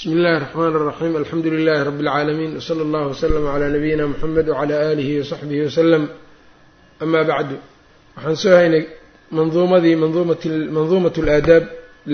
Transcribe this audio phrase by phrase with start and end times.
[0.00, 4.75] bsmi اllahi الرحmn الرaxيm alxamdu لlh rb العaalamiin wslى اllah وslm عlى nabiyina mxamed wعlى
[4.91, 6.03] alihi وصaxbihi wslm
[7.03, 7.55] ama bacdu
[8.15, 8.83] waxaan soo haynay
[9.37, 9.95] manduumadii
[10.75, 11.63] manduumaة اlaadaab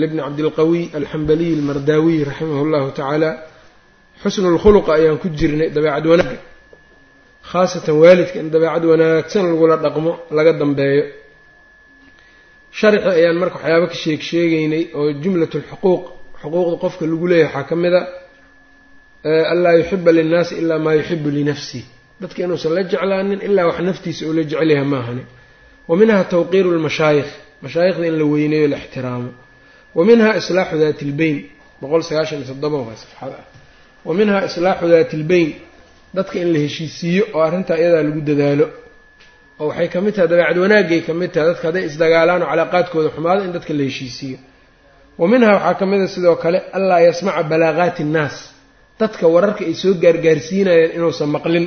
[0.00, 3.30] libni cabdilqawiy alxambaliy almardaawiy raximah اllahu tacaala
[4.22, 6.38] xusnu اlkhulqa ayaan ku jirnay dabeecad wanaagga
[7.50, 11.04] khaasatan waalidka in dabeecad wanaagsan lagula dhaqmo laga dambeeyo
[12.80, 16.02] sharxi ayaan marka waxyaaba ka sheeg sheegaynay oo jumlat اlxuquuq
[16.42, 18.02] xuquuqda qofka lagu leeyahay waxaa ka mid a
[19.52, 21.84] anlaa yuxiba linnaasi ilaa maa yuxibu linafsih
[22.20, 25.24] dadka inuusan la jeclaanin ilaa wax naftiisa uu la jecel yahay maahani
[25.88, 27.30] wa minha tawqiiru lmashaayikh
[27.64, 29.30] mashaayikhda in la weyneeyo la ixtiraamo.
[29.96, 31.36] Wa minha islaaxu daati lbeyn
[31.80, 33.44] boqol sagaashan iyo toddoba waa safxada ah.
[34.06, 35.48] Wa minha islaaxu daati lbeyn
[36.16, 38.66] dadka in la heshiisiiyo oo arrintaa iyadaa lagu dadaalo.
[39.60, 43.08] Oo waxay ka mid tahay dabeecad wanaagay ka mid tahay dadka hadday isdagaalaan oo calaaqaadkooda
[43.16, 44.38] xumaado in dadka la heshiisiiyo
[45.20, 48.36] wa minha waxaa ka mid a sidoo kale anlaa yasmaca balaaqaati innaas
[49.00, 51.66] dadka wararka ay soo gaargaarsiinayaan inuusan maqlin.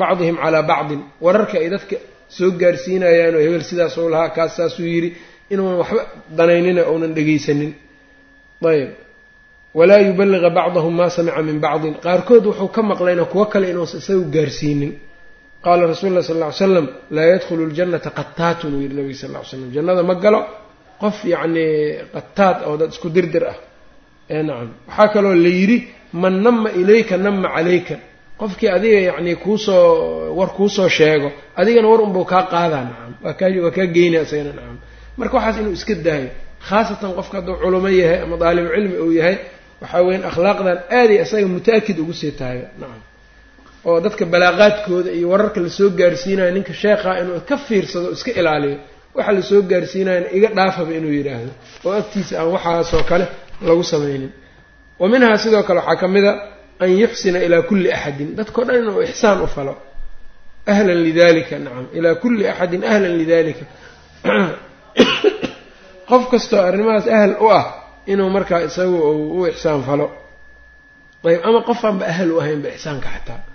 [0.00, 1.00] Bacdihim calaa bacdin.
[1.24, 1.96] Wararka ay dadka
[2.36, 5.08] soo gaarsiinayaan oo hebel sidaasuu lahaa kaas saasuu yidhi
[5.52, 6.02] inuunan waxba
[6.38, 7.70] danaynina ounan dhegaysanin.
[8.70, 8.88] Ayb
[9.78, 11.94] walaa yubaliqa bacdahum maa samica min bacdin.
[12.04, 14.92] Qaarkood wuxuu ka maqlayna kuwo kale inuusan isagu gaarsiinin.
[15.64, 19.30] Qaala rasuulu llahi sal ll ly slam laa yadkhulu ljannata qataatun uu yidhi nabiga sal
[19.34, 20.40] ll ly slam jannada ma galo
[21.02, 21.72] qof yacnii
[22.14, 23.56] qataad oo dad isku dirdir ah.
[24.34, 24.68] Ee nacam.
[24.88, 25.78] Waxaa kaloo la yidhi
[26.22, 27.96] man nama ilayka nama calayka.
[28.40, 31.28] Qofkii adiga yacnii kuusoo war kuusoo sheego
[31.60, 33.12] adigana war unbuu kaa qaadaa nacam.
[33.24, 34.78] Waa kaa waa kaa geynaa isagana nacam.
[35.18, 36.28] Marka waxaas inuu iska daayo
[36.68, 39.36] khaasatan qofka hadduu culumo yahay ama daalibu cilmi uu yahay
[39.82, 43.00] waxaa weyan akhlaaqdan aaday isaga muta-akid ugu sii tahay nacam.
[43.88, 48.76] Oo dadka balaaqaadkooda iyo wararka la soo gaarsiinayo ninka sheekhaa inuu ka fiirsado iska ilaaliyo
[49.14, 51.52] waxa la soo gaarsiinayana iga dhaafaba inuu yidhaahdo.
[51.84, 53.26] Oo agtiisa aan waxaasoo kale
[53.62, 54.32] lagu samaynin.
[54.98, 56.32] Wa minhaa sidoo kale waxaa ka mid a
[56.80, 58.36] an yuxsina ilaa kulli axadin.
[58.36, 59.76] Dadkao dhan inuu ixsaan u falo.
[60.66, 63.64] Ahlan lidalika nacam ilaa kulli axadin ahlan lidalika
[66.08, 67.64] qof kastoo arrimahaas ahl u ah
[68.06, 68.96] inuu markaa isagu
[69.38, 70.06] u ixsaan falo.
[71.24, 73.53] Ayb ama qof aanba ahal u ahaynba ixsaanka xataa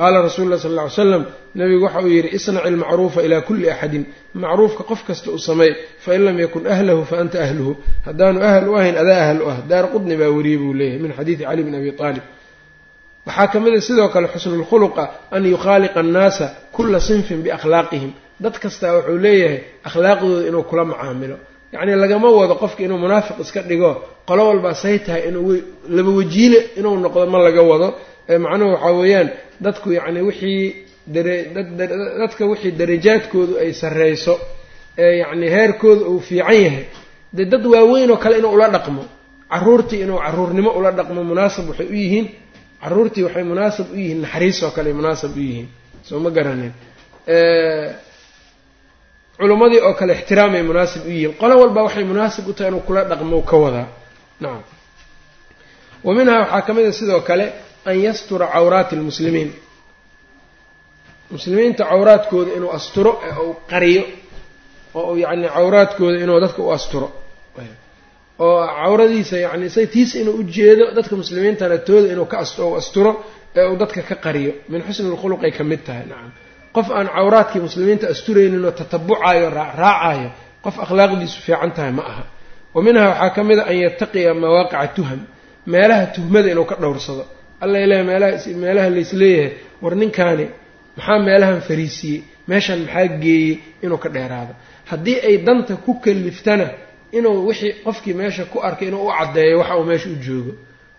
[0.00, 1.22] qaala rasuulu llahi sal lla ly slam
[1.58, 4.04] nabigu waxa uu yidhi isnaci almacruufa ilaa kulli axadin.
[4.42, 5.72] Macruufka qof kasta u sameey
[6.04, 7.72] fain lam yakun ahlahu fa anta ahluhu.
[8.06, 9.58] Haddaanu ahal u ahayn adaa ahal u ah.
[9.70, 12.22] Daar qudni baa wariyey buu leeyahay min xadiidi cali bn abi aalib
[13.26, 15.04] waxaa ka mid a sidoo kale xusnulkhuluqa
[15.36, 16.46] an yukhaaliqa annaasa
[16.76, 18.10] kulla sinfin biakhlaaqihim.
[18.44, 19.58] Dad kastaa wuxuu leeyahay
[19.88, 21.36] akhlaaqdooda inuu kula macaamilo.
[21.74, 23.90] Yacnii lagama wado qofka inuu munaafiq iska dhigo
[24.28, 25.52] qolo walbaa say tahay inuu
[25.96, 27.88] laba wajiile inuu noqdo ma laga wado
[28.44, 29.28] macnuhu waxaa weeyaan
[29.64, 30.64] dadku yacni wixii
[32.20, 34.34] dadka wixii darajaadkoodu ay sarreyso
[35.04, 36.84] ee yacni heerkooda uu fiican yahay.
[37.36, 39.04] Dee dad waaweyn oo kale inuu ula dhaqmo
[39.50, 42.26] caruurtii inuu caruurnimo ula dhaqmo munaasab waxay u yihiin
[42.82, 45.68] caruurtii waxay munaasab u yihiin naxariis oo kale munaasab u yihiin.
[46.08, 46.72] Soo ma garaneen
[49.38, 51.32] culummadii oo kale ixtiraamay munaasib u yihiin.
[51.40, 53.86] Qolo walba waxay munaasib u tahay inuu kula dhaqmo ka wadaa.
[54.40, 54.62] Nacam
[56.04, 57.46] wa minhaa waxaa ka mid a sidoo kale
[57.88, 59.50] an yastura cawraati almuslimiin
[61.30, 64.02] muslimiinta cawraadkooda inuu asturo ee uu qariyo
[65.00, 67.08] oo yacni cawraadkooda inuu dadka u asturo
[68.46, 73.10] oo cawradiisa yacni say tiisa inuu u jeedo dadka muslimiintana tooda inuu ka u asturo
[73.58, 76.30] ee uu dadka ka qariyo min xusni lkhuluqay ka mid tahay nacam
[76.76, 80.28] qof aan cawraadkii muslimiinta asturaynin oo tatabucayo raacraacayo
[80.64, 82.24] qof akhlaaqdiisu fiican tahay ma aha
[82.74, 85.20] wa minhaa waxaa ka mid a an yattaqiya mawaaqica tuham
[85.72, 87.24] meelaha tuhmada inuu ka dhowrsado
[87.64, 90.46] alla ilaah meelaha meelaha laisleeyahay war ninkaani
[90.96, 93.52] maxaa meelahan fariisiiyey meeshan maxaa geeyey
[93.84, 94.52] inuu ka dheeraado.
[94.90, 96.66] Haddii ay danta ku kaliftana
[97.18, 100.52] inuu wixii qofkii meesha ku arkay inuu u caddeeyo waxa uu meesha u joogo.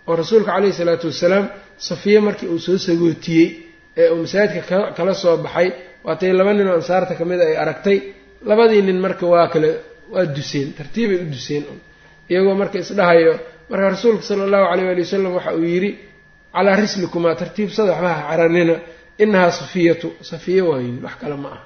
[0.07, 1.45] Oo rasuulka caleyhi salaatu wasalaam
[1.87, 3.47] safiye markii uu soo sagootiyey
[4.01, 5.67] ee uu masaajidka kala soo baxay
[6.05, 7.97] waatay laba nin oo ansaarta ka mid a ay aragtay
[8.49, 9.69] labadii nin marka waa kale
[10.13, 11.63] waa duseen tartiibay u duseen.
[12.31, 13.33] Iyagoo marka isdhahayo
[13.69, 15.91] marka rasuulka sala allahu caleyh waali wasalam waxa uu yidhi
[16.55, 18.75] calaa rislikumaa tartiibsada waxba ha caranina.
[19.23, 21.63] Inahaa safiyatu safiya waayin wax kale ma aha.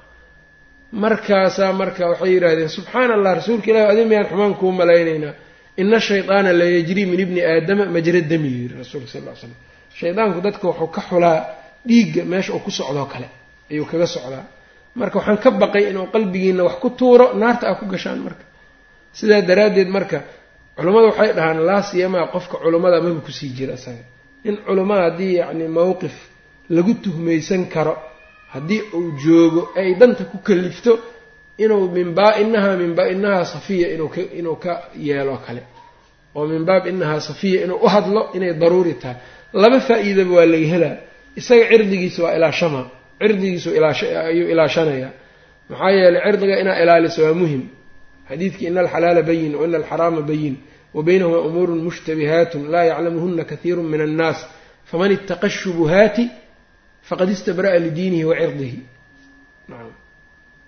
[1.02, 5.34] Markaasaa marka waxay yidhaahdeen subxaana allah rasuulka ilahi adi miyaan xumaan kuu malaynaynaa
[5.82, 9.52] ina shaydaana la yajrii min ibni aadama majra dami yihi rasuulka sal ll slam
[10.00, 11.38] shaydaanku dadka wuxuu ka xulaa
[11.88, 13.28] dhiigga meesha uu ku socdoo kale
[13.70, 14.44] ayuu kaga socdaa.
[15.00, 18.44] Marka waxaan ka baqay inuu qalbigiina wax ku tuuro naarta aa ku gashaan marka.
[19.18, 20.18] Sidaa daraaddeed marka
[20.76, 24.04] culummada waxay dhahaan laa siyamaa qofka culummada maba ku sii jira isaga
[24.48, 26.14] in culummada haddii yacni mowqif
[26.76, 27.94] lagu tuhmaysan karo
[28.54, 30.92] haddii uu joogo ay danta ku kalifto
[31.64, 34.72] inuu minbaa inahaa minba inahaa safiya inuu ka inuu ka
[35.06, 35.62] yeeloo kale.
[36.36, 39.16] Oo min baab inahaa safiya inuu u hadlo inay daruuri tahay.
[39.62, 40.96] Laba faa'iidaba waa laga helaa.
[41.40, 42.80] Isaga cirdigiisa waa ilaashama.
[43.20, 43.68] Cirdigiisu
[44.30, 45.12] ayuu ilaashanayaa.
[45.70, 47.62] Maxaa yeeley cirdiga inaa ilaaliso waa muhiim.
[48.28, 50.54] Xadiidkii ina alxalaala bayin wa ina alxaraama bayin
[50.96, 54.38] wa baynahuma umuurun mushtabihaatun laa yaclamuhuna kathiiru min annaas
[54.90, 56.24] faman ittaqa shubuhaati
[57.08, 58.78] faqad istabra'a lidiinihi wa cirdihi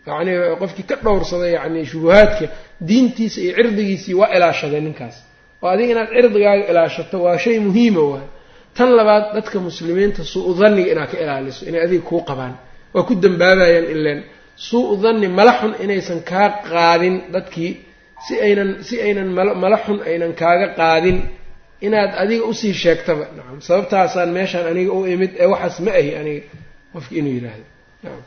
[0.06, 2.46] yacni qofkii ka dhowrsaday yani shubuhaadka
[2.88, 5.16] diintiisa iyo cirdigiisii waa ilaashaday ninkaas
[5.62, 8.26] oo adiga inaad cirdigaaga ilaashato waa shay muhiima waay
[8.76, 12.54] tan labaad dadka muslimiinta suu-u danniga inaad ka ilaaliso inay adiga kuu qabaan
[12.94, 14.20] waa ku dambaabayaan ileen
[14.69, 17.72] suu-u danni mala xun inaysan kaa qaadin dadkii
[18.26, 19.29] si aynan si aynan
[19.62, 21.19] mala xun aynan kaaga qaadin
[21.87, 23.25] inaad adiga u sii sheegtaba.
[23.37, 26.43] Nacam sababtaasaan meeshaan aniga u imid ee waxaas ma ahi aniga
[26.93, 27.67] qofki inuu yidhaahdo.
[28.05, 28.23] Nacam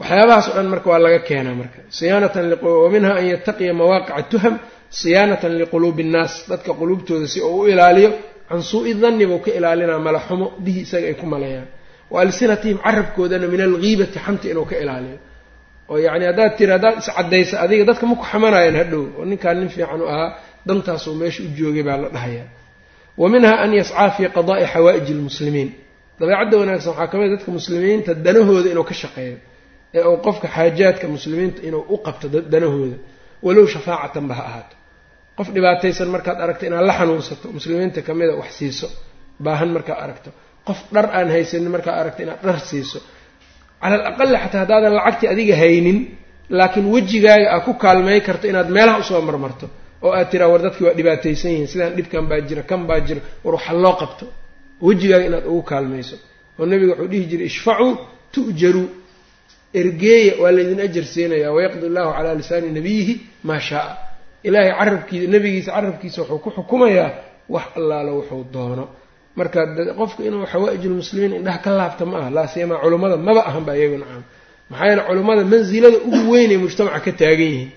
[0.00, 1.78] waxyaabahaas o dhan marka waa laga keenaa marka.
[1.98, 4.54] Siyaanatan wa an yattaqiya mawaaqica tuham
[5.00, 8.10] siyaanatan liquluubi innaas dadka quluubtooda si uu u ilaaliyo
[8.48, 11.68] can suu-i danni buu ka ilaalinaa malaxumo bihi isaga ay ku maleeyaan
[12.10, 15.18] wa alsinatihim carabkoodana min algiibati xamti inuu ka ilaaliyo
[15.90, 19.68] oo yacni haddaad tiri haddaad iscaddaysa adiga dadka ma ku xamanayaan hadhow oo ninkaan nin
[19.74, 20.28] fiican u ahaa
[20.68, 22.46] dantaasuu meesha u joogay baa la dhahayaa.
[23.20, 25.70] Wa minha an yascaa fii qadaa'i xawaa'iji lmuslimiin
[26.20, 29.36] dabeecadda wanaagsan waxaa ka mid dadka muslimiinta danahooda inuu ka shaqeeyo
[29.96, 32.96] ee uu qofka xaajaadka muslimiinta inuu u qabto danahooda.
[33.46, 34.74] Walow shafaacatanba ha ahaato.
[35.38, 38.86] Qof dhibaataysan markaad aragto inaad la xanuunsato muslimiinta ka mida wax siiso
[39.44, 40.30] baahan markaad aragto.
[40.68, 42.98] Qof dhar aan haysanin markaad aragto inaad dhar siiso
[43.84, 45.98] cala al aqali xataa haddaadan lacagtii adiga haynin
[46.58, 49.66] laakiin wejigaaga aad ku kaalmay karto inaad meelaha u soo marmarto
[50.04, 53.20] oo aad tiraa war dadkii waa dhibaataysan yihiin sidaan dhibkan baa jira kan baa jira
[53.44, 54.26] war waxa loo qabto.
[54.86, 56.16] Wejigaaga inaad ugu kaalmayso.
[56.58, 57.92] Oo nabiga wuxuu dhihi jiray ishfacuu
[58.34, 58.86] tu'jaruu
[59.80, 63.14] ergeeya waa laydin ajar siinayaa wayaqdi allahu calaa lisaani nabiyihi
[63.48, 63.92] maa shaaa.
[64.48, 67.10] Ilaahay carabkiisa nabigiisa carabkiisa wuxuu ku xukumayaa
[67.54, 68.84] wax allaalo wuxuu doono
[69.38, 69.60] marka
[70.00, 73.98] qofka inuu xawaa-ijulmuslimiin indhaha ka laabta ma aha laa siyamaa culummada maba ahan ba iyagu
[74.02, 74.22] nacam.
[74.70, 77.70] Maxaa yeele culummada mansilada ugu weynay mujtamaca ka taagan yihiin.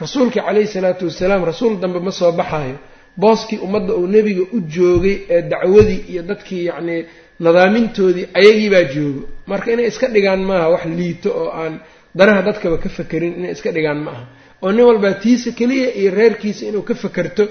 [0.00, 2.76] Rasuulkii calayhi salaatu wasalaam rasuul dambe ma soo baxaayo.
[3.22, 7.00] Booskii ummadda uu nebiga u joogay ee dacwadii iyo dadkii yacnii
[7.44, 9.22] nadaamintoodii ayagii baa joogo.
[9.50, 11.74] Marka inay iska dhigaan maaha wax liito oo aan
[12.18, 14.24] danaha dadkaba ka fakerin inay iska dhigaan ma aha.
[14.62, 17.44] Oo nin walbaa tiisa keliya iyo reerkiisa inuu ka fakerto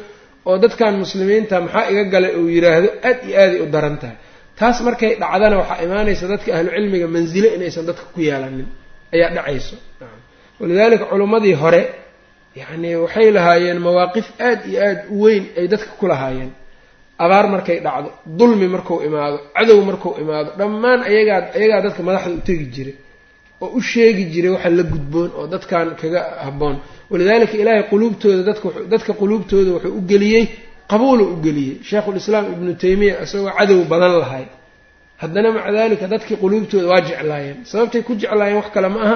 [0.50, 4.18] oo dadkan muslimiinta maxaa iga galay uu yidhaahdo aad iyo aaday u daran tahay
[4.60, 8.68] taas markay dhacdana waxaa imaanaysa dadka ahlucilmiga mansilo inaysan dadka ku yeelanin
[9.16, 9.76] ayaa dhacayso.
[10.60, 11.82] Walidaalika culummadii hore
[12.60, 16.52] yacni waxay lahaayeen mawaaqif aad iyo aad u weyn ay dadka ku lahaayeen.
[17.24, 18.10] Abaar markay dhacdo
[18.40, 22.96] dulmi marku imaado cadow markuu imaado dhammaan ayagaa ayagaa dadka madaxda u tegi jiray
[23.64, 26.76] oo u sheegi jiray waxa la gudboon oo dadkan kaga habboon
[27.12, 28.42] walidaalika ilaahay quluubtooda
[28.94, 30.44] dadka quluubtooda wuxuu u geliyey
[30.92, 31.76] qabuulu u geliyey.
[31.90, 34.46] Sheikhulislaam ibnu taymiya isagoo cadow badan lahay
[35.22, 37.58] haddana maca dalika dadkii quluubtooda waa jeclaayeen.
[37.72, 39.16] Sababtay ku jeclaayeen wax kale ma aha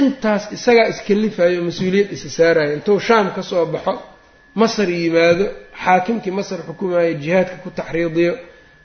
[0.00, 3.94] intaas isagaa iskalifayo mas'uuliyad isa saaraya intuu shaam ka soo baxo
[4.60, 5.44] masar yimaado
[5.84, 8.32] xaakimkii masar xukumayo jihaadka ku taxriidiyo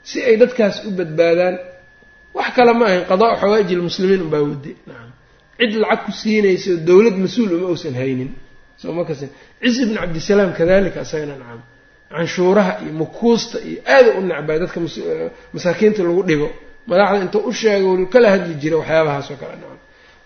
[0.08, 1.56] si ay dadkaas u badbaadaan
[2.38, 3.04] wax kale ma ahayn.
[3.10, 5.10] Qadaa-u xawaaiji lmuslimiin unbaa wade nacam
[5.58, 8.30] cid lacag ku siinaysa dowlad mas'uul uma uusan haynin.
[8.80, 9.30] Soo ma kasin
[9.62, 11.60] ciis ibn cabdisalaam kadalika isagana nacam
[12.12, 14.78] canshuuraha iyo mukuusta iyo aada u necbay dadka
[15.54, 16.48] masaakiinta lagu dhibo
[16.90, 19.78] madaxda intuu u sheego kala hadli jiray waxyaabahaas oo kale nacam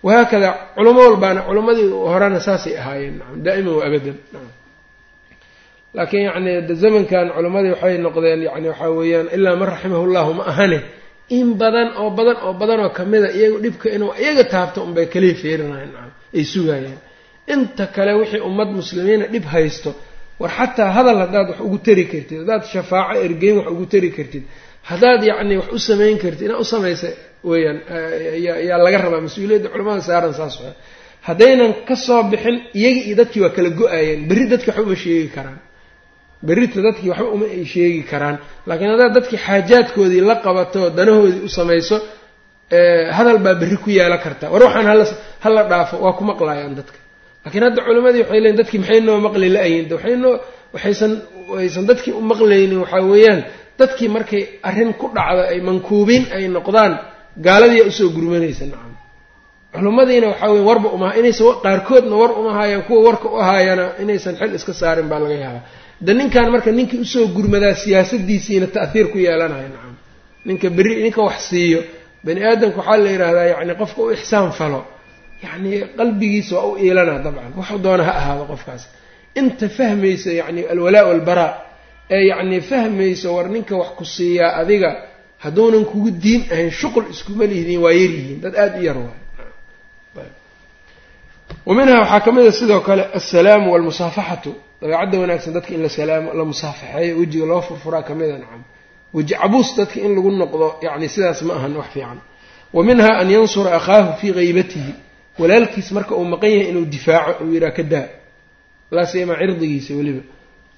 [0.05, 4.51] wahaakada culamo walbaana culammadii horena saasay ahaayeen nacam daa'iman wa abadan nacam
[5.97, 6.51] laakiin yacni
[6.83, 10.79] zamankan culammadii waxay noqdeen yani waxaa weeyaan ilaa man raximahu llahu ma ahane
[11.37, 15.35] in badan oo badan oo badan oo kamida iyagu dhibka inuu iyaga taabto unbay kaliya
[15.41, 16.97] fiirinayan nacam ay sugayaan
[17.53, 19.91] inta kale wixii ummad muslimiina dhib haysto
[20.41, 24.43] war xataa hadal haddaad wax ugu tari kartid haddaad shafaaco ergeyn wax ugu tari kartid
[24.89, 27.09] haddaad yacni wax u samayn kartid inaad u samaysa
[27.49, 27.77] weeyaan
[28.69, 30.73] yaa laga rabaa mas'uuliyadda culamada saaran saas waa
[31.27, 35.29] haddaynan ka soo bixin iyagii iyo dadkii waa kala go'ayeen berri dadki waxba uma sheegi
[35.37, 35.59] karaan
[36.47, 38.35] berrita dadkii waxba uma ay sheegi karaan.
[38.67, 41.95] Laakiin haddaad dadkii xaajaadkoodii la qabato danahoodii u samayso
[43.17, 45.05] hadal baa berri ku yeelan kartaa war waxaan hala
[45.45, 46.97] hala dhaafo waa ku maqlaayaan dadka.
[47.45, 50.35] Laakiin hadda culimadii waxay leeyiin dadkii maxay noo maqli la-ayin waxay noo
[50.75, 51.11] waxaysan
[51.61, 53.39] aysan dadkii u maqlaynin waxaa weeyaan
[53.79, 56.93] dadkii markay arrin ku dhacdo ay mankuubiin ay noqdaan
[57.45, 58.91] gaaladiiyaa u soo gurmanaysa nacam.
[59.73, 64.33] Culimmadiina waxaa weya warba umaha inaysan qaarkoodna war uma haayaan kuwa warka u haayana inaysan
[64.39, 65.63] xil iska saarin baa laga yaabaa
[66.01, 69.95] de ninkan marka ninkii u soo gurmadaa siyaasadiisiina ta'hiir ku yeelanaya nacam.
[70.47, 71.79] Ninka berri ninka wax siiyo.
[72.25, 74.81] Bani aadamka waxaa la yidhaahdaa yacni qofka u ixsaan falo.
[75.45, 77.51] Yacni qalbigiisa waa u iilanaa dabcan.
[77.59, 78.83] Waxu doona ha ahaado qofkaas.
[79.39, 81.51] Inta fahmaysa yacni alwalaa walbaraa
[82.15, 84.89] ee yacni fahmaysa war ninka wax ku siiyaa adiga
[85.43, 89.19] hadduunan kugu diin ahayn shuqul iskuma lihdin waa yaryihiin dad aada u yar waay.
[91.67, 94.51] Wa minhaa waxaa ka mid a sidoo kale assalaamu walmusaafaxatu
[94.83, 98.61] dabeecadda wanaagsan dadka in la salaamo la musaafaxeeyo wejiga loo furfuraa ka mida nacam.
[99.15, 102.19] Weji cabuus dadka in lagu noqdo yacni sidaas ma ahan wax fiican.
[102.75, 104.93] Wa minhaa an yansura akhaahu fii haybatihi
[105.39, 108.07] walaalkiis marka uu maqan yahay inuu difaaco uu yidhaha ka daa.
[108.95, 110.21] Laa siyamaa cirdigiisa weliba.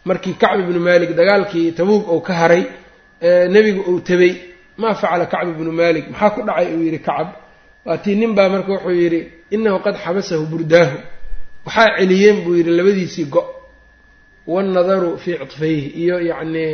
[0.09, 2.63] Markii kacb ibnu maalik dagaalkii tabuug uu ka haray
[3.53, 4.31] nebigu uu tabay
[4.81, 6.05] maa facala kacb ibnu maalik?
[6.11, 6.67] Maxaa ku dhacay?
[6.75, 7.27] Uu yidhi kacab
[7.87, 9.19] waatii nin baa marka wuxuu yidhi
[9.55, 10.97] inahu qad xabasahu burdaahu.
[11.65, 13.49] Waxaa celiyeen buu yidhi labadiisii go-
[14.53, 16.73] wannadaru fii cidfayhi iyo yacnii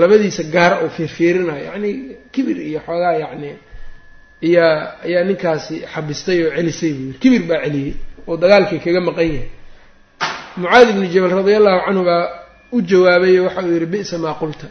[0.00, 1.90] labadiisa gaara uu fiirfiirinayo yacni
[2.32, 3.50] kibir iyo xoogaa yacni
[4.48, 4.74] iyaa
[5.06, 7.92] ayaa ninkaasi xabistay oo celisay buu yidhi kibir baa celiyey
[8.28, 9.48] oo dagaalkii kaga maqan yahay
[10.60, 12.24] mucaadi ibni jabal radia allahu canhu baa
[12.72, 14.66] u jawaabayo waxa uu yidhi bi'sa maa qulta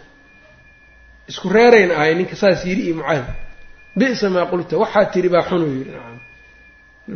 [1.29, 3.31] isku reerayn ahay ninka saas yidhi iyo mucaadi
[4.00, 6.17] bi'sa maa qulta waxaa tiri baa xunuu yidhi nacam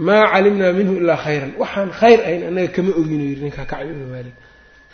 [0.07, 4.07] maa calimnaa minhu ilaa khayran waxaan khayr ahayn annaga kama oginu yidhi ninkaa kacbi ibnu
[4.13, 4.35] maalik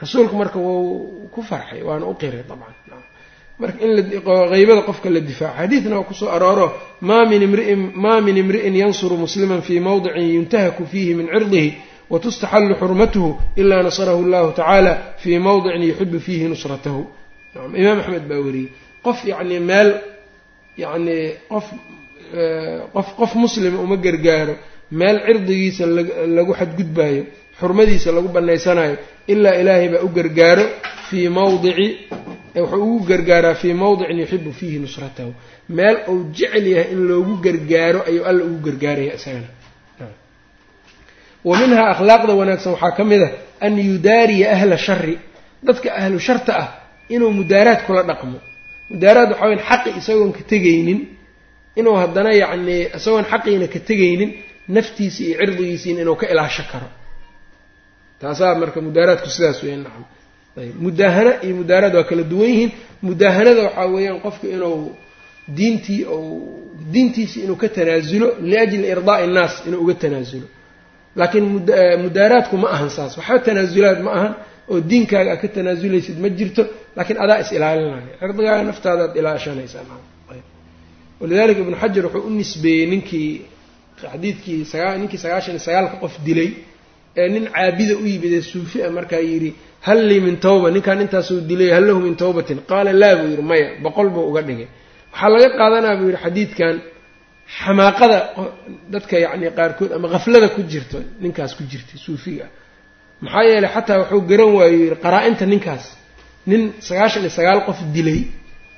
[0.01, 2.74] rasuulku marka wuu ku farxay waana u qiray dabcan.
[3.60, 3.92] Marka in
[4.54, 5.58] haybada qofka la difaaco.
[5.58, 6.68] Xadiidna waa ku soo arooro
[7.01, 11.70] maa min imriin maa min imri'in yansuru musliman fii mawdicin yuntahaku fiihi min cirdihi
[12.12, 13.30] watustaxallu xurmatuhu
[13.62, 17.01] ilaa nasarahu llahu tacaala fii mawdicin yuxibu fiihi nusratahu.
[17.82, 18.70] Imaam axmed baa weriyey
[19.06, 19.89] qof yacni meel
[20.77, 21.18] yacni
[21.51, 21.66] qof
[22.94, 24.56] qof qof muslima uma gargaaro
[25.00, 25.86] meel cirdigiisa
[26.38, 27.24] lagu xadgudbaayo
[27.59, 28.95] xurmadiisa lagu banaysanayo
[29.33, 30.65] ilaa ilaahay baa u gargaaro
[31.09, 31.87] fii mawdici
[32.61, 35.31] wuxuu ugu gargaaraa fii mawdicin yuxibu fiihi nusratahu.
[35.77, 39.49] Meel uu jecel yahay in loogu gargaaro ayuu alla ugu gargaaraya isagana.
[41.47, 43.29] Wa minhaa akhlaaqda wanaagsan waxaa ka mid a
[43.65, 45.15] an yudaariya ahla shari
[45.67, 46.67] dadka ahlu sharta ah
[47.13, 48.37] inuu mudaaraad kula dhaqmo.
[48.91, 50.99] Mudaaraad waxaa weyn xaqi isagoon ka tegaynin
[51.79, 54.29] inuu haddana yacnii isagoon xaqiina ka tegaynin
[54.75, 56.87] naftiisi iyo cirdigiisiina inuu ka ilaasho karo
[58.21, 60.03] taasaa marka mudaaraadku sidaas weya nacam
[60.62, 62.71] ayb mudaahana iyo mudaaraad waa kala duwan yihiin.
[63.07, 64.79] Mudaahanada waxaa weeyaan qofku inuu
[65.57, 66.01] diintii
[66.93, 70.47] diintiisi inuu ka tanaasulo liajli irdaa'i innaas inuu uga tanaasulo.
[71.19, 71.45] Laakiin
[72.05, 73.12] mudaaraadku ma ahan saas.
[73.19, 74.33] Waxba tanaasulaad ma ahan
[74.71, 76.63] oo diinkaaga aad ka tanaasulaysid ma jirto
[76.97, 78.03] laakiin adaa is ilaalinaya.
[78.19, 79.83] Cirdigaaga naftaadaad ilaashanaysaa
[81.21, 83.31] walidalika ibnu xajar wuxuu u nisbeeyey ninkii
[84.01, 84.57] xadiidkii
[85.01, 86.50] ninkii sagaashan iyo sagaalka qof dilay
[87.21, 89.50] ee nin caabida u yimid ee suufi a markaa yidhi
[89.88, 90.67] hal lii min tawba?
[90.75, 92.57] Ninkaan intaasuu dilay hal lahu min tawbatin?
[92.69, 94.67] Qaala laa buu yidhi maya boqol buu uga dhigay.
[95.13, 96.75] Waxaa laga qaadanaa buu yidhi xadiidkan
[97.59, 98.17] xamaaqada
[98.93, 102.45] dadka yacni qaarkood ama kaflada ku jirto ninkaas ku jirtay suufiga.
[102.45, 102.51] Ah
[103.24, 105.86] maxaa yeelay xataa wuxuu garan waayo yidhi qaraa-inta ninkaas
[106.50, 108.19] nin sagaashan iyo sagaal qof dilay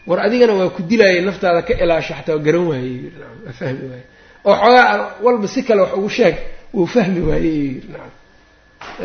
[0.10, 3.86] war adigana waa ku dilaayay naftaada ka ilaasho xataa garan waayey yidhi nacam waa fahmi
[3.92, 4.06] waaye
[4.50, 4.86] oo xoogaa
[5.26, 6.36] walba si kale wax ugu sheeg
[6.76, 8.12] wuu fahmi waayey yidhi nacam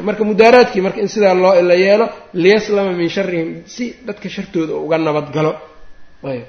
[0.03, 4.99] marka mudaaraadkii marka in sidaa loo la yeelo liyaslama min sharihim si dadka shartooda uga
[4.99, 5.55] nabad galo.
[6.25, 6.45] Ayb.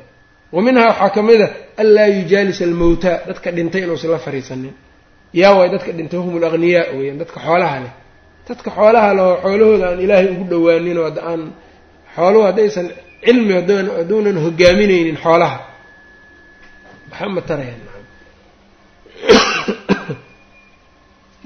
[0.51, 4.73] Wa minhaa waxaa ka mid a anlaa yujaalisa almowta dadka dhintay inuusan la fariisanin.
[5.33, 7.93] Yaa waay dadka dhintay hum alaqniyaa weyaan dadka xoolaha leh.
[8.47, 11.53] Dadka xoolaha leh oo xoolahooda aan ilaahay ugu dhowaanin oo aan
[12.15, 12.89] xooluhu haddaysan
[13.25, 15.59] cilmi hadduunan hogaamineynin xoolaha.
[17.09, 17.81] Maxaa ma tarayaan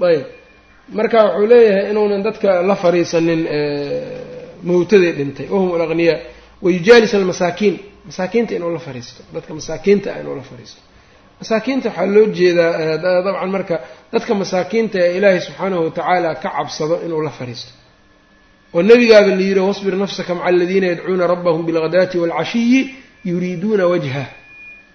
[0.00, 0.39] ayb
[0.98, 3.40] marka wuxuu leeyahay inuunan dadka la fariisanin
[4.68, 5.46] mawtadii dhintay.
[5.52, 6.18] Wahum alaqniyaa
[6.64, 7.74] wayujaalis almasaakiin.
[8.08, 9.20] Masaakiinta inuu la fariisto.
[9.34, 10.80] Dadka masaakiinta ah inuu la fariisto.
[11.40, 13.76] Masaakiinta waxaa loo jeedaa dabcan marka
[14.12, 17.70] dadka masaakiinta ee ilaahay subxaanahu watacaala ka cabsado inuu la fariisto.
[18.74, 22.80] Oo nebigaaba la yidhi wasbir nafsaka maca aladiina yadcuuna rabbahum bilghadaati waalcashiyi
[23.30, 24.26] yuriiduuna wajhah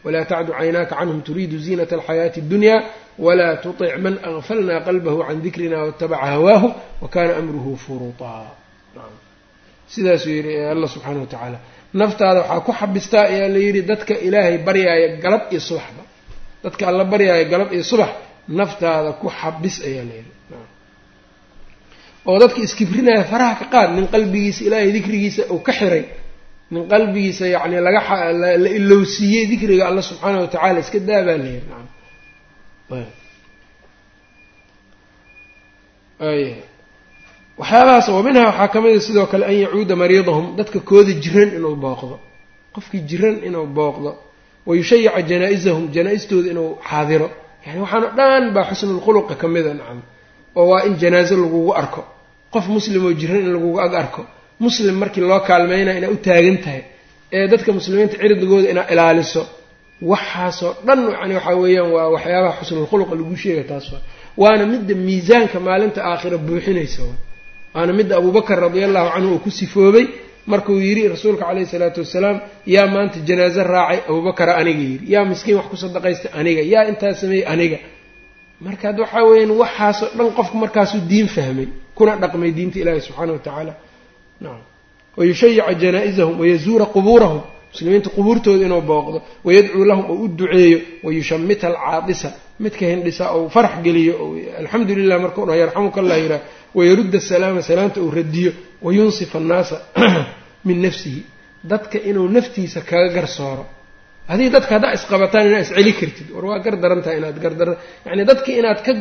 [0.06, 2.76] walaa tacdu caynaaka canhum turiidu ziinata alxayaati اddunya
[3.26, 6.68] walaa tutic man agfalna qalbahu can dikrina waatabaca hawaahu
[7.02, 8.46] wakana amruhu furuutaa
[9.94, 11.58] sidaasuu yidhi allah subxaana wa tacaala
[11.94, 16.04] naftaada waxaa ku xabistaa ayaa la yidhi dadka ilaahay baryaaya galab iyo subaxba
[16.64, 18.10] dadka alla baryaaya galab iyo subax
[18.60, 20.06] naftaada ku xabis ayaa
[22.26, 26.04] oo dadka iskibrinaya faraha ka qaad nin qalbigiisa ilaahay dikrigiisa uu ka xiray
[26.72, 28.02] nin qalbigiisa yacni laga
[28.42, 31.88] la ilowsiiyey dikriga alla subxaana wa tacaala iska daa baa la yidhi nacam
[37.60, 41.76] waxyaabahaas oo waxaa ka mid a sidoo kale an yacuuda mariidahum dadka kooda jiran inuu
[41.84, 42.16] booqdo.
[42.76, 44.12] Qofkii jiran inuu booqdo.
[44.68, 47.28] Wa yushayica janaa-isahum janaa-istooda inuu xaadiro.
[47.66, 50.00] Yani waxaana dhan baa xusnulkhuluqa ka mida nacam.
[50.58, 52.02] Oo waa in janaaso lagugu arko.
[52.54, 54.22] Qof muslim oo jiran in lagugu ag arko
[54.64, 56.82] muslim markii loo kaalmeynaya inaad u taagan tahay
[57.38, 59.42] ee dadka muslimiinta cirdigooda inaad ilaaliso
[60.12, 64.02] waxaasoo dhan yani waxaa weeyaan waa waxyaabaha xusnulkhuluqa lagu sheega taas waa.
[64.42, 67.02] Waana midda miisaanka maalinta aakhira buuxinaysa
[67.76, 70.06] waana midda abubakar radia allahu canhu uu ku sifoobay
[70.52, 72.38] markuu yidhi rasuulka caleyhi salaatu wasalaam
[72.76, 75.06] yaa maanta janaaso raacay abubakara aniga yidhi.
[75.14, 76.62] Yaa miskiin wax ku sadaqaystay aniga.
[76.74, 77.78] Yaa intaas sameeyey aniga.
[78.66, 83.40] Markaad waxaa weeyaan waxaasoo dhan qofku markaasuu diin fahmay kuna dhaqmay diinta ilaahi subxaana wa
[83.46, 83.74] tacaala
[84.44, 84.62] nacam
[85.18, 92.30] wayushayica janaa-isahum wayazuura qubuurahum muslimiinta qubuurtooda inuu booqdo wayadcuu lahum oo u duceeyo wayushamita alcaadisa
[92.64, 94.14] midka hindhisa ou farax geliyo
[94.62, 96.42] alxamdu lilah markau dhaho yarxamuka allah yidhaah
[96.78, 98.52] wayarudda asalaama salaamta uu radiyo
[98.86, 99.76] wayunsifa annaasa
[100.68, 101.22] min nafsihi
[101.72, 103.64] dadka inuu naftiisa kaga garsooro
[104.30, 107.70] haddii dadka haddaa isqabataan inaad isceli kartid war waa gar daran inaad gardar
[108.06, 108.92] yacni dadka inaad ka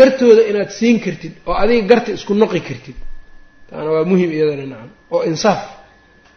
[0.00, 2.96] gartooda inaad siin kartid oo adiga garta isku noqi kartid
[3.70, 4.90] taana waa muhiim iyadana nacam.
[5.14, 5.60] Oo insaaf.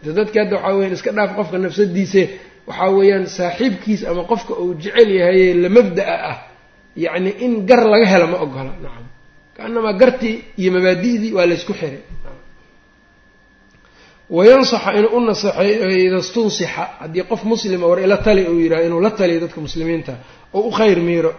[0.03, 2.21] De dadki hadda waxaa weyan iska dhaaf qofka nafsadiise
[2.67, 6.37] waxaa weeyaan saaxiibkiis ama qofka uu jecel yahaye la mabda'a ah.
[7.03, 9.05] Yacni in gar laga helo ma ogola nacam.
[9.57, 12.01] Kaanamaa gartii iyo mabaadi'dii waa laysku xiray
[14.29, 19.01] wayansaxa inuu u naseexeeyo ida stunsixa haddii qof muslima war ila tali uu yidhaha inuu
[19.05, 20.13] la taliyo dadka muslimiinta
[20.53, 21.31] oo u khayr miiro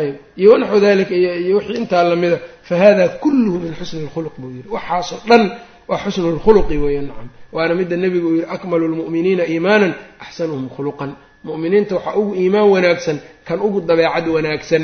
[0.00, 0.14] ayb.
[0.40, 4.68] Iyo wanaxu dalika iyo wixii intaa lamida fa hada kulluhu min xusni lkhuluq buu yidhi.
[4.76, 5.42] Waxaasoo dhan
[5.88, 9.92] waa xusnu lkhuluqi weeya nacam waana midda nebigu uu yidhi akmalu lmu'miniina iimaanan
[10.24, 11.10] axsanuhum khuluqan.
[11.46, 13.16] Mu'miniinta waxaa ugu iimaan wanaagsan
[13.46, 14.82] kan ugu dabeecad wanaagsan.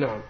[0.00, 0.22] Nacam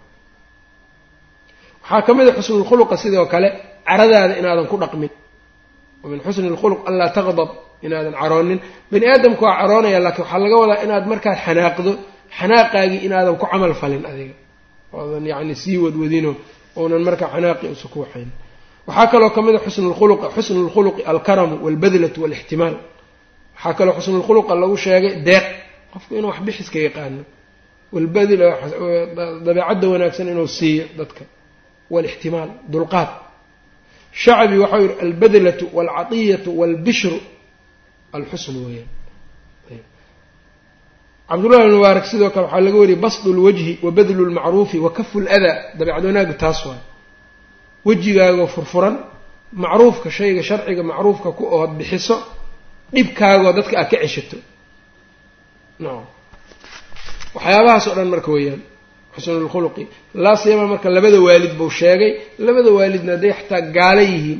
[1.83, 3.49] waxaa ka mid a xusnulkhuluqa sidoo kale
[3.87, 5.09] caradaada inaadan ku dhaqmin.
[6.03, 7.49] Wa min xusni lkhuluq anlaa taqdab
[7.85, 8.59] inaadan caroonin
[8.91, 11.91] bani aadamku waa caroonaya laakiin waxaa laga wadaa inaad markaad xanaaqdo
[12.39, 14.35] xanaaqaagii inaadan ku camal falin adiga.
[14.93, 16.31] Oodan yacni sii wadwadino
[16.79, 18.29] ounan markaa xanaaqi usa ku waxayn
[18.87, 22.75] waxaa kaloo ka mid a xusnulkhuluqa xusnu lkhuluqi alkaramu walbadlatu walixtimaal.
[23.55, 25.45] Waxaa kaloo xusnulkhuluqa lagu sheegay deeq.
[25.93, 27.21] Qofku inuu wax bixiska yaqaano
[27.95, 28.41] walbadl
[29.45, 31.23] dabeecadda wanaagsan inuu siiyo dadka.
[31.93, 33.09] Walixtimaal dulqaad.
[34.21, 37.17] Shacbi waxau yihi albadlatu walcatiyatu walbishru.
[38.17, 38.89] Alxusn weeyaan
[41.29, 45.55] cabdullahi mubaarak sidoo kale waxaa laga wariyay basdu lwajhi wa badlu lmacruufi wa kafu ladaa
[45.77, 46.81] dabeecad wanaagu taas waay.
[47.87, 48.95] Wejigaagoo furfuran
[49.63, 52.15] macruufka shayga sharciga macruufka ku ood bixiso
[52.95, 54.37] dhibkaagoo dadka aad ka ceshato.
[55.83, 56.05] Nacam
[57.35, 58.61] waxyaabahaas oo dhan marka weeyaan
[59.15, 59.83] xusnulkhuluqi
[60.23, 62.11] laa siyama marka labada waalid buu sheegay.
[62.45, 64.39] Labada waalidna hadday xataa gaala yihiin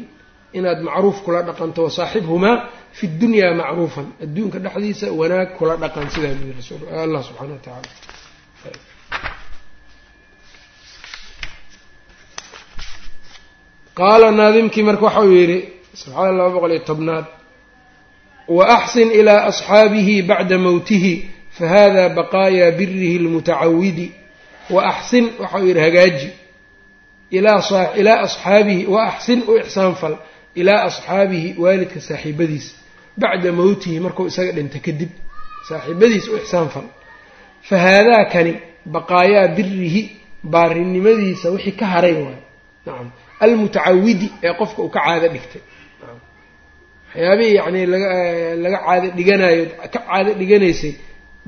[0.58, 2.58] inaad macruuf kula dhaqanto wasaaxibhumaa
[2.98, 4.08] fi dunyaa macruufan.
[4.24, 6.64] Adduunka dhexdiisa wanaag kula dhaqan sidaa buu yiri
[7.04, 7.90] allah subxana wa tacaala
[14.00, 15.60] qaala naadimkii marka waxau yidhi
[15.94, 17.26] sabxaana laba boqol iyo tobnaad
[18.48, 21.14] wa axsin ilaa asxaabihi bacda mowtihi
[21.58, 24.08] fahada baqaayaa birihi lmutacawidi
[24.70, 26.30] wa axsin waxau yidhi hagaaji.
[27.32, 30.16] Ilaa asxaabihi wa axsin u ixsaanfal
[30.60, 32.74] ilaa asxaabihi waalidka saaxiibadiisa
[33.22, 35.12] bacda mowtihi markuu isaga dhinta kadib
[35.70, 36.88] saaxiibadiisa u ixsaanfal
[37.68, 38.54] fa haadaakani
[38.96, 40.02] baqaayaa birihi
[40.54, 42.40] baarinimadiisa wixii ka haray waay.
[42.86, 43.08] Nacam
[43.44, 45.62] almutacawidi ee qofka uu ka caado dhigtay.
[47.16, 47.82] Waxyaabihii yacni
[48.64, 49.64] laga caado dhiganayo
[49.94, 50.94] ka caado dhiganaysay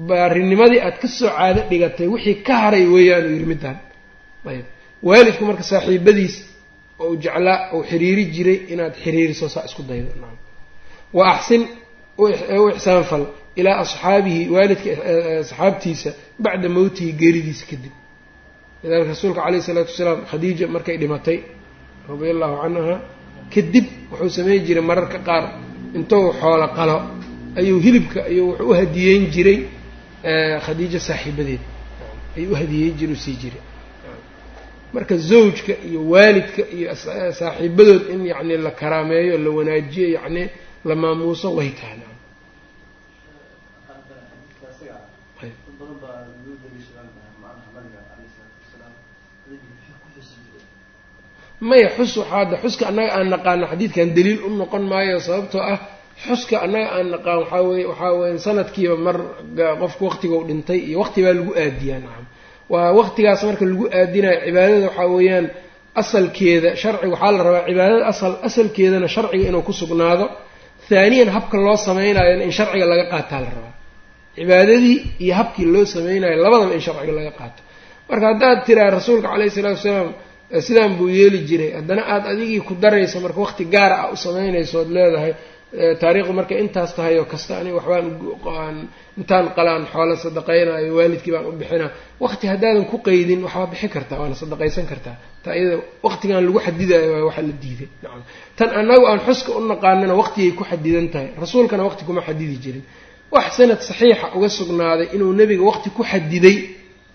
[0.09, 3.77] baarinimadii aad ka soo caado dhigatay wixii ka haray weeyaan yidhi midaan.
[4.49, 4.65] Ayb
[5.07, 6.35] waalidku marka saaxiibadiis
[6.99, 10.09] u jeclaa ou xiriiri jiray inaad xiriiriso saa isku daydo.
[11.13, 11.67] Wa axsin
[12.17, 14.89] u ixsaanfal ilaa asxaabihi waalidka
[15.43, 17.93] asxaabtiisa bacda mowtihi geeridiisa kadib.
[18.83, 21.37] Lidalika rasuulka caleyhi isalaatu wasalaam khadiija markay dhimatay
[22.09, 22.95] radia allahu canha
[23.53, 25.43] kadib wuxuu samayn jiray mararka qaar.
[25.97, 26.97] Intou xoolo qalo
[27.59, 29.59] ayuu hilibka ayuu wuxuu u hadiyeyn jiray
[30.65, 31.63] khadiijo saaxiibadeed.
[32.37, 33.61] Ayuu u hadiyeyn jiray u sii jiray
[34.95, 36.87] marka zawjka iyo waalidka iyo
[37.39, 40.43] saaxiibadood in yacni la karaameeyo la wanaajiyo yacni
[40.87, 41.99] la maamuuso way tahay.
[51.69, 55.79] Maya xus waxaa hadda xuska annaga aan naqaano xadiidkan daliil u noqon maayo sababtoo ah
[56.27, 59.17] xuska annaga aan naqaan waxaa weye waxaa weya sanadkiiba mar
[59.81, 62.25] qofku waqtigou dhintay iyo waqti baa lagu aadiyaa nacam
[62.73, 65.45] waa waqtigaas marka lagu aadinayo cibaadada waxaa weeyaan
[66.01, 70.25] asalkeeda sharciga waxaa la rabaa cibaadada asal asalkeedana sharciga inuu ku sugnaado.
[70.89, 73.73] Haaniyan habka loo sameynayona in sharciga laga qaataa la rabaa.
[74.37, 77.61] Cibaadadii iyo habkii loo sameynayo labadaba in sharciga laga qaato.
[78.09, 80.09] Marka haddaad tiraa rasuulka caleyhi isalaatu wasalaam
[80.67, 81.71] sidaan buu yeeli jiray.
[81.79, 85.31] Haddana aada adigii ku daraysa marka waqti gaara ah u samaynayso ood leedahay
[86.01, 88.77] taariikhdu markay intaas tahay oo kasta aniga waxbaan
[89.19, 91.87] intaan qalaan xoolo sadaqaynayo waalidkii baan u bixina
[92.23, 95.15] waqti haddaadan ku qeydin waxbaa bixi kartaa waana sadaqaysan kartaa.
[95.43, 95.75] Taa iyada
[96.07, 97.87] waqtigan lagu xadidayo waa waxa la diiday.
[98.03, 98.21] Nacam.
[98.57, 101.27] Tan annagu aan xuska u naqaanana waqtigay ku xadidan tahay.
[101.43, 102.83] Rasuulkana waqti kuma xadidi jirin.
[103.35, 106.57] Wax sanad saxiixa uga sugnaaday inuu nebiga waqti ku xadiday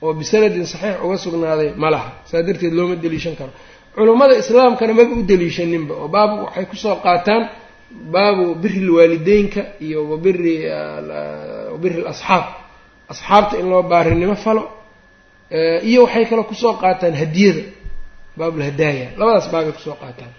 [0.04, 2.10] oo bisanadin saxiix uga sugnaaday ma laha.
[2.30, 3.52] Saa darteed looma deliishan karo.
[3.96, 7.42] Culummada islaamkana maba u deliishaninba oo baab waxay ku soo qaataan
[8.12, 10.54] baabu biri lwaalideynka iyo wabiri
[11.72, 12.44] wabiri alasxaab.
[13.12, 14.62] Asxaabta in loo baarinimo falo
[15.88, 17.62] iyo waxay kaloo ku soo qaataan hadiyada
[18.38, 20.32] baabulhadaaya labadaas baabay ku soo qaataan.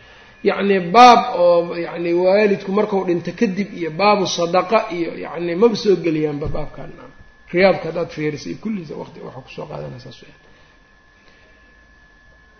[0.49, 5.95] Yacni baab oo yani waalidku markau dhinto kadib iyo baabu sadaqa iyo yani maba soo
[6.05, 6.89] geliyaanba baabkan.
[7.53, 10.19] Riyaadka haddaad fiirisa iyo kulliisa waqti waxaa ku soo qaadanaysaas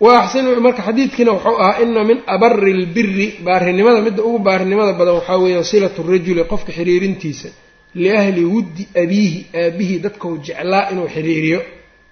[0.04, 5.16] wa axsinu marka xadiidkiina wuxuu ahaa ina min abari lbiri baarinimada midda ugu baarinimada badan
[5.20, 7.50] waxaa weeyaan silatu rajuli qofka xiriirintiisa
[8.04, 11.60] liahli wuddi abiihi aabihii dadkau jeclaa inuu xiriiriyo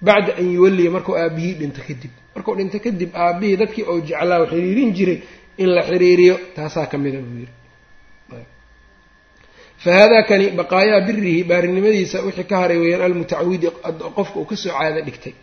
[0.07, 2.11] bacda an yuwalliya markuu aabihii dhinto kadib.
[2.35, 5.19] Markuu dhinto kadib aabihii dadkii ou jeclaa u xiriirin jiray
[5.57, 7.47] in la xiriiriyo taasaa ka mida buu
[9.83, 13.67] fa haadaa kani baqaayaa birihi baarinimadiisa wixii ka haray weeyaan almutacawidi
[14.17, 15.33] qofka uu ka soo caado dhigtay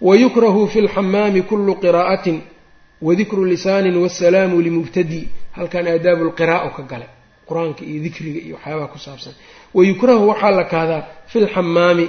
[0.00, 2.38] wayukrahu fi lxamaami kulu qiraa'atin
[3.02, 7.06] wadikru lisaanin wasalaamu limubtadi halkan aadaabu lqira'a ka gale
[7.48, 9.32] qur'aanka iyo dikriga iyo waxyaabaha ku saabsan
[9.74, 12.06] wayukrahu waxaa la kahdaa fi lxamaami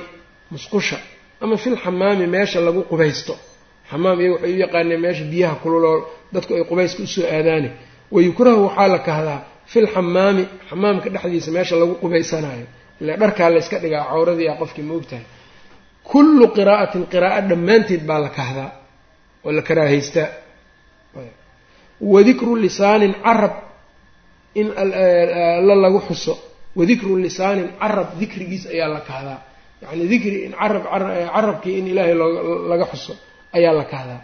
[0.51, 0.97] musqusha
[1.43, 3.33] ama fi lxamaami meesha lagu qubaysto
[3.91, 5.97] xamaam iyaga waxay u yaqaaneen meesha biyaha kululoo
[6.33, 7.69] dadku ay qubayska u soo aadaane
[8.15, 9.39] wayukrahu waxaa la kahdaa
[9.71, 12.65] fi lxamaami xamaamka dhexdiisa meesha lagu qubaysanayo
[13.01, 15.23] ile dharkaa layska dhigaa cawradiia qofkii ma ogtahay
[16.11, 18.69] kullu qiraa'atin qiraa'o dhammaanteed baa la kahdaa
[19.45, 20.27] oo la karaahaystaa
[22.13, 23.53] wadikru lisaanin carab
[24.59, 26.33] in alla lagu xuso.
[26.79, 29.39] Wadikru lisaanin carab dikrigiis ayaa la kahdaa.
[29.81, 30.83] Yacni dikri in carab
[31.35, 32.15] carabkii in ilaahay
[32.71, 33.13] laga xuso
[33.57, 34.21] ayaa la kahdaa.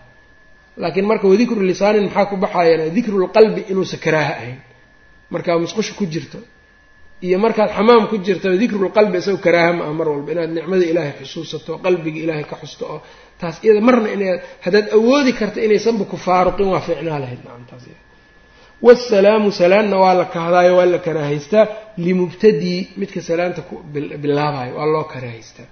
[0.82, 4.60] Laakiin marka wadikru lisaanin maxaa ku baxayana dikrulqalbi inuusa karaaha ahayn.
[5.34, 6.40] Markaa musqusha ku jirto
[7.26, 11.14] iyo markaad xamaam ku jirta dikrulqalbi isagoo karaaha ma ah mar walba inaad nicmada ilaahay
[11.22, 13.00] xusuusato qalbiga ilaahay ka xusto oo
[13.42, 17.86] taas iyada marna inaad haddaad awoodi karta inaysanba ku faaruqin waa fiicnaa lahayd nacamtaas
[18.88, 21.66] wasalaamu salaanna waa la kahdaayo waa la karaahaystaa
[22.06, 23.76] limubtadii midka salaanta ku
[24.24, 25.68] bilaabayo waa loo karaahaystaa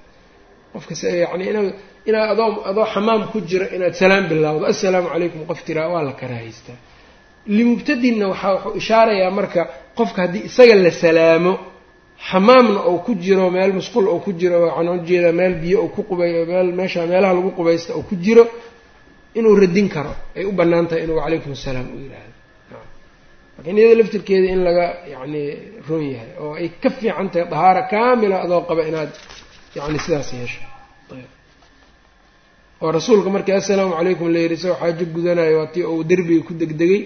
[0.73, 1.61] qofka yani ina
[2.09, 6.13] inaad adoo adoo xamaam ku jira inaad salaam bilaawdo assalaamu calaykum qof tiraa waa la
[6.21, 6.77] karaahaystaa
[7.57, 9.61] limubtadinna waxaa wuxuu ishaarayaa marka
[9.97, 11.53] qofka haddii isaga la salaamo
[12.29, 15.89] xamaamna ou ku jiro meel musqul ou ku jiro waxaan u jeedaa meel biyo ou
[15.95, 18.43] ku qubay meel meesha meelaha lagu qubaysta ou ku jiro
[19.37, 20.13] inuu radin karo.
[20.37, 22.33] Ay u bannaan tahay inuu calaykum assalaam u yidhaahdo.
[23.57, 25.41] Laakiin iyada laftirkeeda in laga yacni
[25.87, 29.11] roon yahay oo ay ka fiican tahay dahaara kaamila adoo qaba inaad
[29.77, 30.61] yacni sidaas yeesho.
[32.81, 36.53] Oo rasuulka markii assalaamu calaykum la yidhi isagoo xaajo gudanayo waa tii uu derbiga ku
[36.61, 37.01] degdegay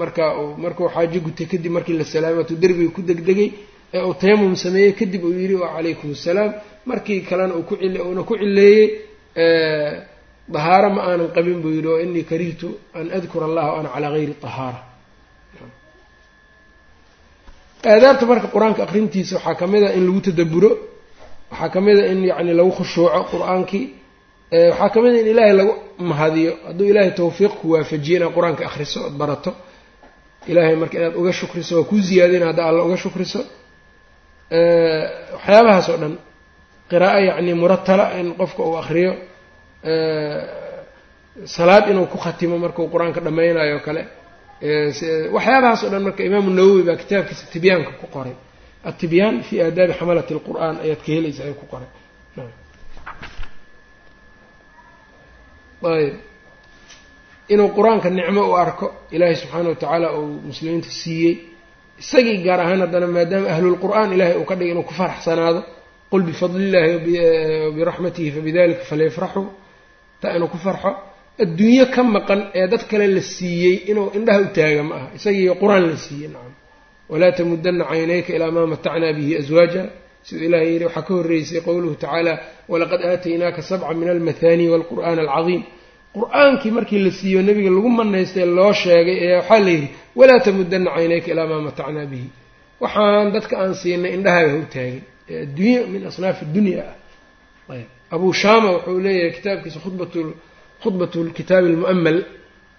[0.00, 3.48] marka uu markuu xaajo gutay kadib markii la salaamatuu derbiga ku degdegay
[3.96, 6.50] ee uu tayamum sameeyey kadib uu yidhi wacalaykum assalaam
[6.90, 8.86] markii kalena uu ku cil uuna ku cileeyey
[10.54, 14.10] dahaaro ma aanan qabin buu yidhi oo inii karihtu an adkura allaha wa ana calaa
[14.14, 14.80] gayri tahaara.
[17.92, 20.70] Aadaabta marka qur'aanka aqrintiisa waxaa ka mid a in lagu tadaburo
[21.50, 23.84] waxaa ka mid a in yacni lagu khushuuco qur'aankii
[24.70, 25.72] waxaa ka mid a in ilaahay lagu
[26.10, 29.50] mahadiyo hadduu ilaahay tawfiiq ku waafajiye inaad qur'aanka akhriso ood barato
[30.50, 33.40] ilaahay marka inaad uga shukriso waa kuu ziyaadina hadda alla uga shukriso.
[35.34, 36.14] Waxyaabahaas oo dhan
[36.90, 39.12] qiraa'o yacni muratala in qofka uu akriyo
[41.54, 44.02] salaad inuu ku khatimo markuu qur'aanka dhammaynayo kale.
[45.36, 48.34] Waxyaabahaas o dhan marka imaamu nawowi baa kitaabkiisa tibyaanka ku qoray.
[48.88, 51.88] Atibyaan fi aadaabi xamalati lqur'aan ayaad ka helaysa ayuu ku qoray.
[55.94, 56.14] Ayb
[57.52, 61.34] inuu qur'aanka nicmo u arko ilaahay subxaana wa tacaala uu muslimiinta siiyey.
[62.02, 65.60] Isagii gaar ahaan haddana maadaama ahlulqur'aan ilahay uu ka dhigay inuu ku faraxsanaado
[66.10, 66.90] qul bifadli illahi
[67.66, 69.46] wabiraxmatihi fabidalika falyafraxuu
[70.20, 70.90] taa inuu ku farxo.
[71.44, 75.06] Adduunyo ka maqan ee dad kale la siiyey inuu indhaha u taaga ma aha.
[75.18, 76.54] Isagiiyo qur'aan la siiyey nacam.
[77.12, 79.82] Walaa tamudana caynayka ilaa maa matacnaa bihi aswaaja
[80.26, 82.32] siduu ilahay yidhi waxaa ka horreysay qowluhu tacaala
[82.72, 85.62] walaqad aataynaaka sabca min almathani walqur'aan alcadiim
[86.16, 90.90] qur'aankii markii la siiyo nebiga lagu manaystay loo sheegay ee waxaa la yidhi walaa tamudana
[90.96, 92.28] caynayka ilaa maa matacnaa bihi.
[92.82, 96.82] Waxaan dadka aan siinay indhahaaga ha u taagin ee adduunya min asnaafi dunya.
[96.90, 97.88] Ah ayb.
[98.14, 100.12] Abuu shaama wuxuu leeyahay kitaabkiisa khudbat
[100.82, 102.18] khudbatu lkitaabi almu'amal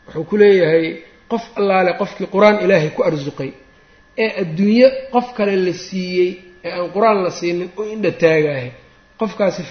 [0.06, 0.86] wuxuu ku leeyahay
[1.32, 3.52] qof allaale qofkii qur'aan ilaahay ku arsuqay
[4.24, 6.30] ee adduunye qof kale la siiyey
[6.66, 8.70] ee aan qur'aan la siinin u indha taagahay
[9.20, 9.62] qofkaasi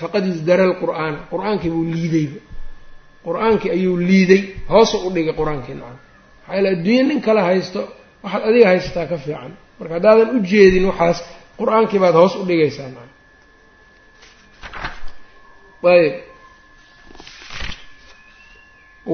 [0.00, 2.38] faqad isdara lqur'aana qur'aankii buu liidayba
[3.26, 5.98] qur'aankii ayuu liiday hoosu u dhigay qur'aankii nacam.
[6.46, 7.80] Maxaa yaele adduunye nin kale haysto
[8.24, 9.52] waxaad adiga haysataa ka fiican.
[9.78, 11.18] Marka haddaadan u jeedin waxaas
[11.60, 13.08] qur'aankii baad hoos u dhigaysaa nacam.
[15.92, 16.14] Ayb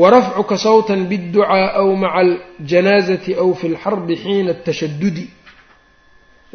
[0.00, 5.24] warafcuka sawtan bidducaa aw maca aljanaazati aw fi lxarbi xiina atashadudi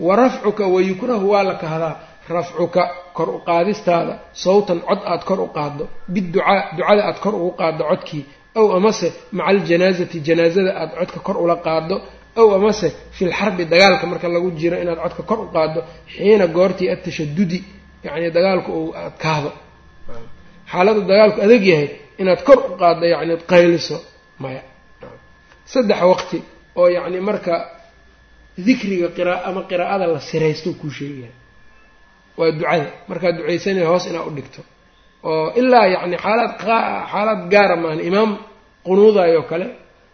[0.07, 1.95] warafcuka wayukrahu waa la kahdaa
[2.29, 2.83] rafcuka
[3.17, 7.83] kor u qaadistaada sawtan cod aad kor u qaaddo biducaa ducada aad kor ugu qaaddo
[7.91, 8.23] codkii
[8.59, 9.07] aw amase
[9.37, 11.95] maca aljanaazati janaazada aad codka kor ula qaaddo
[12.39, 15.79] aw amase fi lxarbi dagaalka marka lagu jiro inaad codka kor u qaaddo
[16.13, 17.59] xiina goortii atashadudi
[18.05, 19.51] yacni dagaalku uu adkaado
[20.71, 21.89] xaaladda dagaalku adag yahay
[22.21, 23.97] inaad kor u qaaddo yacni qayliso
[24.43, 24.61] maya.
[25.73, 26.37] Saddex waqti
[26.79, 27.53] oo yacni marka
[28.67, 31.31] dikriga qira ama qiraa'ada la siraysto kuu sheegaya
[32.41, 32.85] waa ducada.
[33.09, 34.61] Markaad ducaysanaya hoos inaad u dhigto.
[35.29, 36.51] Oo ilaa yacni xaalaad
[37.11, 38.31] xaalaad gaara maahan imaam
[38.87, 39.67] qunuudaayo kale.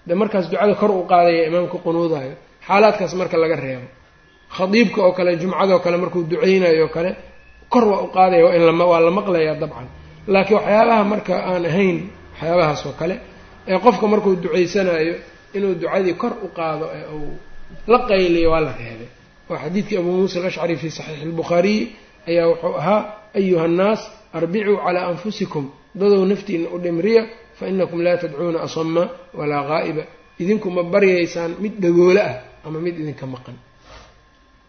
[0.08, 2.34] De markaas ducada kor u qaadaya imaamka qunuudaayo.
[2.68, 3.88] Xaalaadkaas marka laga reebo.
[4.56, 7.12] Khadiibka oo kale jumcadoo kale markuu duceynayo o kale
[7.74, 9.88] kor waa u qaadaya waa in waa la maqlayaa dabcan.
[10.34, 11.98] Laakiin waxyaabaha marka aan ahayn
[12.34, 13.16] waxyaabahaas oo kale
[13.72, 15.16] ee qofka markuu ducaysanayo
[15.58, 17.32] inuu ducadii kor u qaado ee uu
[17.92, 19.10] la qayliyo waa la reebay.
[19.50, 21.84] Waa xadiidkii abuu muusa alashcari fii saxiixi albukhaariyi
[22.30, 23.02] ayaa wuxuu ahaa
[23.40, 24.02] ayuha annaas
[24.38, 25.66] arbicuu calaa anfusikum.
[26.00, 27.24] Dadow naftiina u dhimriya
[27.58, 29.04] fa inakum laa tadcuuna asama
[29.40, 30.04] walaa qaa'iba
[30.42, 32.36] idinku ma baryaysaan mid dhagoole ah
[32.66, 33.56] ama mid idinka maqan.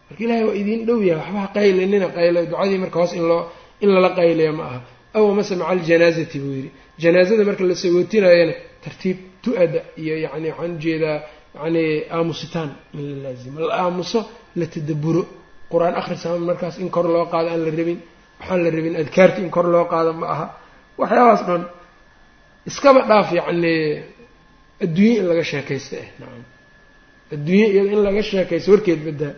[0.09, 3.41] Marka ilahay waa idiin dhow yahay waxbaha qaylinina qaylo ducadii marka hoos in loo
[3.83, 4.79] in lala qayliya ma aha.
[5.17, 6.71] Aw amase maca aljanaazati buu yidhi.
[7.01, 11.17] Janaazada marka la sagootinayana tartiib tu-ada iyo yani waxaan u jeedaa
[11.59, 11.83] yani
[12.15, 14.19] aamusitaan in la laazimo la aamuso
[14.59, 15.21] la tadaburo
[15.71, 17.99] qur'aan akhris ama markaas in kor loo qaado aan la rabin
[18.39, 20.45] waxaan la rabin adkaarti in kor loo qaado ma aha.
[21.01, 21.63] Waxyaabaas dhan
[22.69, 23.73] iskaba dhaaf yacni
[24.83, 26.43] adduunye in laga sheekaysta eh nacam.
[27.33, 29.33] Adduunye iyado in laga sheekaysto warkeed badaa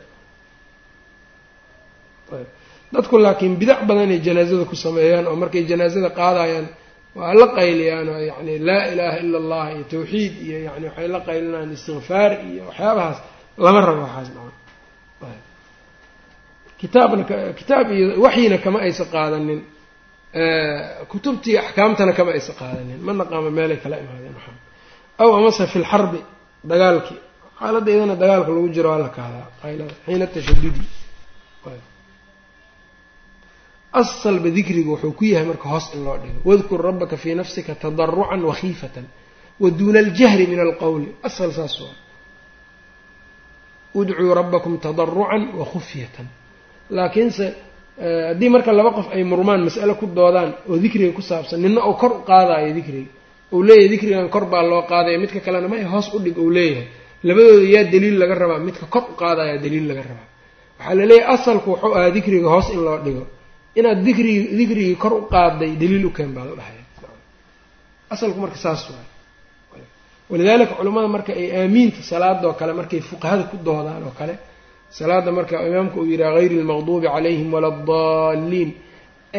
[2.93, 6.67] dadku laakiin bidac badanay janaazada ku sameeyaan oo markay janaazada qaadayaan
[7.19, 11.19] waa la qayliyaan oo yacni laa ilaaha ila allah iyo tawxiid iyo yani waxay la
[11.27, 13.17] qaylinayaan istikfaar iyo waxyaabahaas
[13.65, 14.53] lama rabo waxaas nacam
[16.81, 17.23] kitaabna
[17.59, 19.61] kitaab iyo waxyina kama aysa qaadanin.
[21.11, 22.97] Kutubtii axkaamtana kama aysa qaadanin.
[23.05, 24.57] Ma naqaama meelay kala imaadeen waxaa
[25.23, 26.19] aw amase fi lxarbi
[26.71, 27.19] dagaalkii.
[27.59, 30.83] Xaaladda iyadana dagaalka lagu jiro waa la kahdaa qaylada xiina tashadudi.
[34.01, 36.39] Asalba dikriga wuxuu ku yahay marka hoos in loo dhigo.
[36.49, 39.05] Wadkur rabbaka fii nafsika tadarucan wakhiifatan
[39.61, 41.95] wa duuna aljahri min alqowli asal saas waa.
[43.99, 46.27] Udcuu rabbakum tadarucan wa khufyatan
[46.97, 47.45] laakiinse
[48.29, 51.93] haddii marka laba qof ay murmaan mas'ale ku doodaan oo dikriga ku saabsan nina uu
[52.01, 53.09] kor u qaadayo dikriga
[53.53, 56.87] uu leeyahay dikrigan kor baa loo qaadaya midka kalena may hoos u dhig uu leeyahay.
[57.27, 60.27] Labadooda yaa daliil laga rabaa midka kor u qaadaya daliil laga rabaa.
[60.79, 63.23] Waxaa la leeyahay asalku wuxuu ahaa dikriga hoos in loo dhigo.
[63.79, 66.83] Inaad dikrigi dikrigii kor u qaaday daliil u keen baa la dhahaya
[68.13, 69.07] asalku marka saas waay.
[70.31, 74.33] Walidaalika culimmada marka ay aamiinta salaadoo kale markay fuqahada ku doodaan oo kale
[74.97, 78.69] salaada marka imaamka uu yidhaha hayri lmaqduubi calayhim wala adaalliin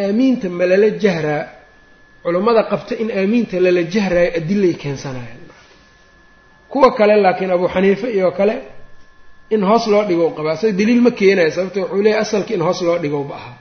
[0.02, 1.42] aamiinta ma lala jahraa?
[2.24, 5.42] Culummada qabta in aamiinta lala jahraayo adilay keensanayaan.
[6.72, 8.54] Kuwa kale laakiin abuu xaniife iyo kale
[9.54, 10.54] in hoos loo dhigow qabaa.
[10.58, 13.56] Isaga daliil ma keenayo sababto wuxuu leeyahy asalka in hoos loo dhigowba ahaa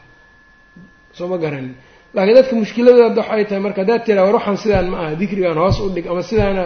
[1.18, 1.74] soo ma garanin
[2.16, 5.90] laakiin dadka mushkiladooda waxay tahay marka haddaad tiraa war sidaan ma aha dikrigan hoos u
[5.96, 6.64] dhig ama sidaana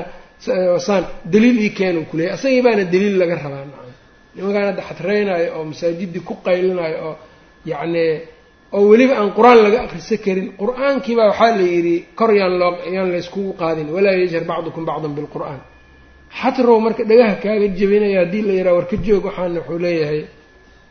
[0.88, 3.85] saan daliil ii keen uu kuleeyay asagii baana daliil laga rabaa
[4.36, 7.14] nimankaan hadda xatreynayo oo masaajidii ku qaylinayo oo
[7.72, 8.06] yacni
[8.76, 13.08] oo weliba aan qur'aan laga akrisa karin qur'aankiibaa waxaa la yidhi kor yaan loo yaan
[13.16, 15.60] layskugu qaadin walaa yajhar bacdukum bacdan bilqur'aan.
[16.40, 20.22] Xatrow marka dhagaha kaaga jebinaya haddii la yidhaha war ka joog waxaana wuxuu leeyahay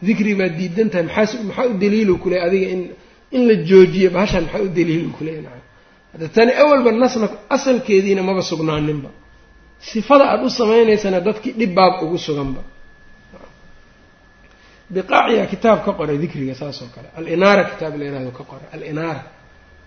[0.06, 2.80] dikri baad diidan tahay maxaas maxaa u daliilu kuley adiga in
[3.36, 5.58] in la joojiyo bahashaan maxaa u daliilu kuley naa
[6.12, 7.26] hadda tani awalba nasna
[7.56, 9.10] asalkeediina maba sugnaaninba.
[9.90, 12.60] Sifada aada u samaynaysana dadkii dhibbaab ugu suganba
[14.94, 17.08] biqaaciya kitaab ka qoray dikriga saas oo kale.
[17.18, 18.66] Alinaara kitaab la yihahdo ka qoray.
[18.74, 19.22] Alinaara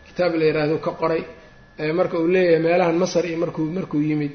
[0.08, 1.22] kitaab la yihahdo ka qoray.
[1.98, 4.32] Marka uu leeyahay meelahan masar iyo markuu markuu yimid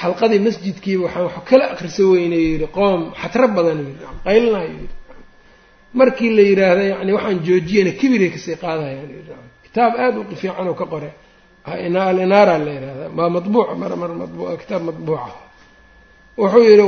[0.00, 4.88] xalqadii masjidkiiba waxaan wax kala akrisa weynay yidhi qoom xatro badan yidhi qaylinayo yidhi
[6.00, 9.32] markii la yidhaahda yacni waxaan joojiyana kibiray ka sii qaadayaan yidhi
[9.64, 11.12] kitaab aada u fiican oo ka qoray
[12.10, 15.32] alinaara la yihahda maa mabuuc mar mar mabu kitaab matbuuca
[16.40, 16.82] wuxuu yihi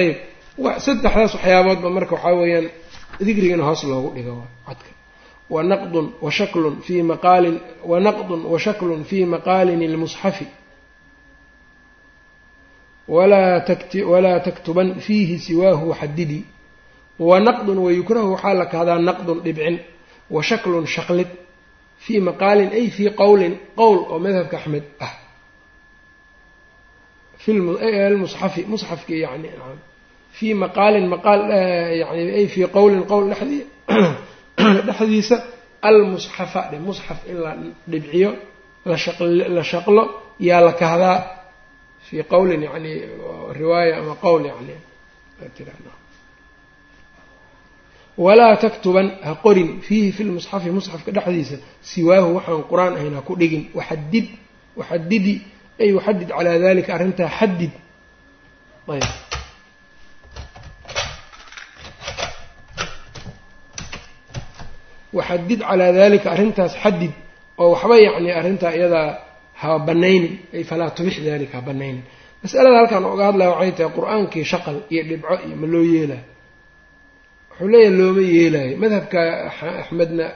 [0.00, 0.16] ayb
[0.58, 2.70] saddexdaas waxyaaboodba marka waxaa weeyaan
[3.26, 4.90] dikrigana hoos loogu dhigo codka.
[5.50, 10.46] Wanaqdun washaklun fii maqaalin wanaqdun washaklun fii maqaalin ilmusxafi
[13.08, 16.44] walaa taktuban fiihi siwaahu xadidi
[17.18, 19.78] wanaqdun wayukrahu waxaa la kahdaa naqdun dhibcin.
[20.30, 21.28] Washaklun shaklid
[22.04, 25.14] fii maqaalin ay fii qowlin qowl oo madhabka axmed ah.
[28.18, 29.48] Musxafi musxafki yani
[30.38, 31.40] fii maqaalin maqaal
[32.02, 33.62] yani ay fii qowlin qowl dhexdii
[34.88, 35.36] dhexdiisa
[35.88, 37.52] almusxafa dhe musxaf in la
[37.92, 38.30] dhibciyo
[39.56, 40.02] la shaqlo
[40.48, 41.16] yaa la kahdaa
[42.06, 42.92] fii qowlin yani
[43.58, 44.74] riwaaya ama qowl yani
[48.24, 51.56] walaa taktuban ha qorin fiihi fi lmusxafi musxafka dhexdiisa
[51.90, 54.26] siwaahu waxaan qur'aan ahayn ha ku dhigin waxadid
[54.80, 55.34] waxadidi
[55.82, 57.70] ay waxadid calaa dalika arrintaa xadid
[58.94, 59.04] ayb
[65.16, 67.12] waxadid calaa dalika arrintaas xadid
[67.62, 69.08] oo waxba yacni arrintaa iyadaa
[69.60, 72.02] ha banaynin ay falaa tubix dalika ha banaynin
[72.42, 76.22] masalada halkaan oga hadlaya waxay tahay qur'aankii shaqal iyo dhibco iyo ma loo yeelaa
[77.50, 79.20] wuxuu leeyahay looma yeelaayo madhabka
[79.82, 80.26] axmedna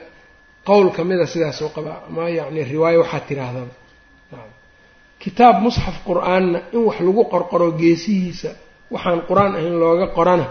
[0.69, 3.73] qowl kamida sidaasoo qaba ama yacni riwaayo waxaa tiraahdaba
[5.23, 8.49] kitaab musxaf qur'aanna in wax lagu qorqoro geesihiisa
[8.93, 10.45] waxaan qur'aan ahayn looga qorana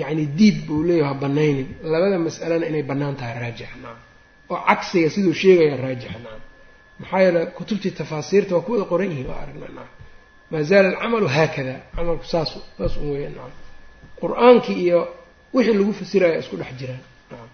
[0.00, 3.98] yacni diid buu leeyahy ha banaynin labada mas'alena inay bannaan tahay raajixa nacam
[4.52, 6.40] oo cagsiga siduu sheegaya raajixa nacam
[7.00, 9.88] maxaa yeele kutubtii tafaasiirta waa ku wada qoran yihiin waa aragna nacam
[10.50, 13.52] maa zaala alcamalu haakada camalku saas saas un weya nacam
[14.22, 15.00] qur'aankii iyo
[15.54, 17.48] wixii lagu fasiraya isku dhex jiraan nacam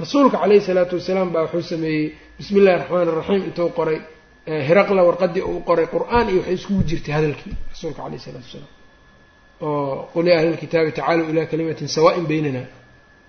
[0.00, 2.04] rasuulka caleyhi salaatu wasalaam baa wuxuu sameeyey
[2.38, 3.98] bismi illahi raxmaan iraxiim intuu qoray
[4.68, 8.70] hiraqla warqadii uu qoray qur'aan iyo waxay iskugu jirtay hadalkii rasuulka caleyhi salaatu wasalaam
[9.62, 12.62] oo qul ya ahla lkitaabi tacaaluu ilaa kalimatin sawaain baynana.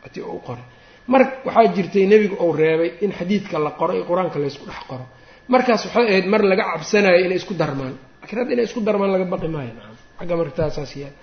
[0.06, 0.66] Ati u qoray
[1.12, 5.06] mar waxaa jirtay nebigu uu reebay in xadiidka la qoro iyo qur'aanka laysku dhex qoro.
[5.54, 7.94] Markaas waxay ahayd mar laga cabsanayo inay isku darmaan.
[8.22, 11.14] Lakiin hadda inay isku darmaan laga baqi maayo nacam xagga martaasaas yaal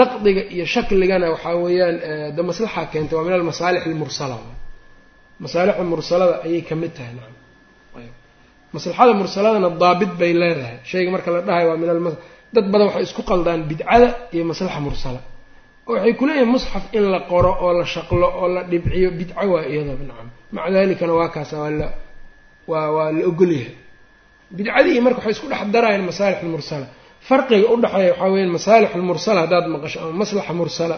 [0.00, 1.96] naqdiga iyo shakligana waxaa weeyaan
[2.36, 4.36] de maslaxa keentay waa min almasaalix almursala
[5.44, 7.34] masaalixda mursalada ayay ka mid tahay nacam
[8.76, 10.76] maslaxada mursaladana daabit bay leedahay.
[10.90, 11.88] Shayga marka la dhahayo waa min
[12.54, 15.20] dad badan waxay isku qaldaan bidcada iyo maslaxa mursala.
[15.88, 19.08] Oo waxay kuleeyihin musxaf in la qoro oo la shaqlo oo la dhibciyo.
[19.18, 21.90] Bidco waa iyadaba nacam maca dalikana waa kaasa waa
[22.70, 23.74] waa waa la ogolyahay
[24.56, 26.86] bidcadii marka waxay isku dhex darayaan masaalix almursala
[27.28, 30.96] farqiga udhexeeya waxaa weyaan masaalix almursala haddaad maqasho ama maslaxa mursala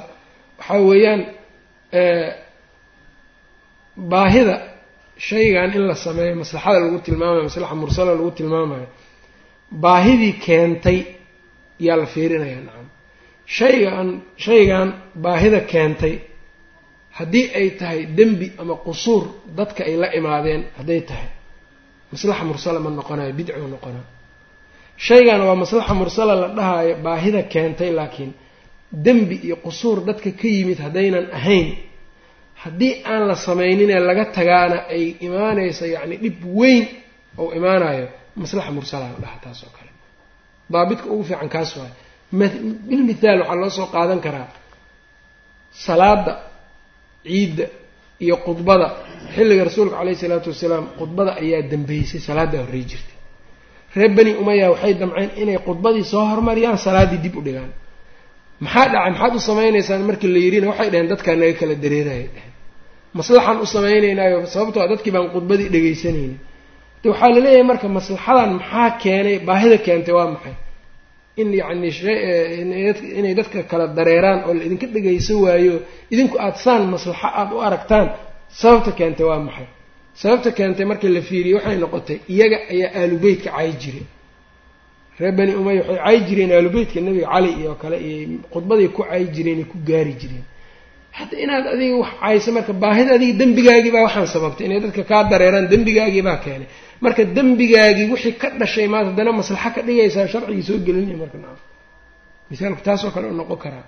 [0.58, 1.20] waxaa weeyaan
[4.12, 4.54] baahida
[5.28, 8.86] shaygan in la sameeyo maslaxada lagu tilmaamayo maslaxa mursala lagu tilmaamayo.
[9.84, 10.98] Baahidii keentay
[11.86, 12.86] yaa la fiirinayaa nacam.
[13.56, 14.08] Shaygan
[14.44, 14.88] shaygan
[15.24, 16.14] baahida keentay
[17.18, 19.22] haddii ay tahay dembi ama qusuur
[19.58, 21.28] dadka ay la imaadeen hadday tahay.
[22.12, 24.06] Maslaxa mursala ma noqonayo bidcu noqonayo
[25.06, 28.32] shaygan waa maslaxa mursala la dhahaayo baahida keentay laakiin
[29.06, 31.68] dembi iyo qusuur dadka ka yimid haddaynan ahayn
[32.62, 36.84] haddii aan la samayninee laga tagaana ay imaanayso yacni dhib weyn
[37.40, 38.06] ou imaanayo
[38.40, 39.89] maslaxa mursala la dhahaa taas oo kale
[40.72, 41.94] daabitka ugu fiican kaas waayo
[42.88, 44.48] bilmithaal waxaa loo soo qaadan karaa
[45.86, 46.32] salaada
[47.26, 47.66] ciidda
[48.24, 48.86] iyo khudbada.
[49.34, 53.16] Xilliga rasuulka caleyhi isalaatu wasalaam khudbada ayaa dambeysay salaaddaa horrey jirtay.
[53.96, 57.70] Reer beni umaya waxay damceen inay khudbadii soo hormariyaan salaaddii dib u dhigaan.
[58.64, 59.10] Maxaa dhacay?
[59.12, 62.52] Maxaad u samaynaysaan markii la yidhina waxay dhaheen dadkaa naga kala dareeraya dheheen
[63.18, 66.36] maslaxaan u samaynaynaayo sababtoo dadkii baan khudbadii dhegaysanayna
[67.02, 69.36] de waxaa la leeyahay marka maslaxadan maxaa keenay?
[69.48, 70.54] Baahida keentay waa maxay?
[71.40, 71.88] In yacni
[73.18, 75.74] inay dadka kala dareeraan oo la idinka dhegaysan waayo
[76.12, 78.06] idinku aada saan maslaxo aada u aragtaan
[78.60, 79.68] sababta keentay waa maxay?
[80.20, 84.04] Sababta keentay markii la fiiriyey waxay noqotay iyaga ayaa aalubeytka cay jiray.
[85.20, 89.22] Reer bani umaya waxay cay jireen aalubeytka nebiga cali iyo kale iyo khudbaday ku cay
[89.34, 90.44] jireen ku gaari jireen.
[91.18, 95.22] Hadda inaad adiga wax cayso marka baahida adiga dembigaagii baa waxaan sababtay inay dadka kaa
[95.32, 96.68] dareeraan dembigaagii baa keenay
[97.04, 101.36] marka dembigaagii wixii ka dhashay maanta haddana maslaxo ka dhigaysaa sharcigii soo gelinaya marka
[102.50, 103.86] misaalku taasoo kale u noqon karaa.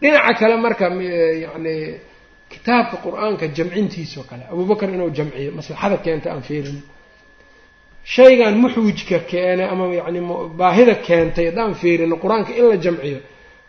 [0.00, 0.84] Dhinaca kale marka
[1.44, 1.74] yacni
[2.52, 6.78] kitaabka qur'aanka jamcintiisao kale abubakar inuu jamciyo maslaxada keenta aan fiirin.
[8.14, 10.20] Shaygan muxwijka keenay ama yacni
[10.60, 13.18] baahida keentay haddaan fiirino qur'aanka in la jamciyo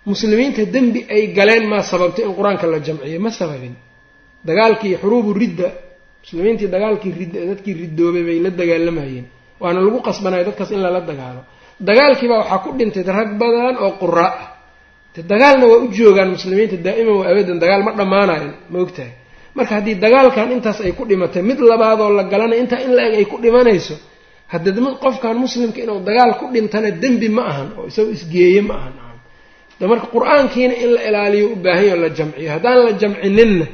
[0.10, 3.74] muslimiinta dembi ay galeen maa sababtay in qur'aanka la jamciyo ma sababin.
[4.48, 5.68] Dagaalkii xuruubu ridda
[6.28, 7.12] muslimiintii dagaalkii
[7.50, 9.26] dadkii ridoobay bay la dagaalamayeen
[9.62, 11.42] waana lagu qasbanaya dadkaas in lala dagaalo.
[11.80, 14.48] Dagaalkiibaa waxaa ku dhintay rag badan oo quraa ah
[15.32, 19.12] dagaalna waa u joogaan muslimiinta daa'iman waa abadan dagaal ma dhammaanayan ma ogtahay.
[19.56, 23.26] Marka haddii dagaalkan intaas ay ku dhimatay mid labaadoo la galanay intaa in la-eg ay
[23.32, 23.96] ku dhimanayso
[24.52, 28.94] mid qofkan muslimka inuu dagaal ku dhintana dembi ma ahan oo isaga isgeeye ma ahan.
[29.80, 32.50] De marka qur'aankiina in la ilaaliyo u baahanyo la jamciyo.
[32.56, 33.66] Haddaan la jamcininna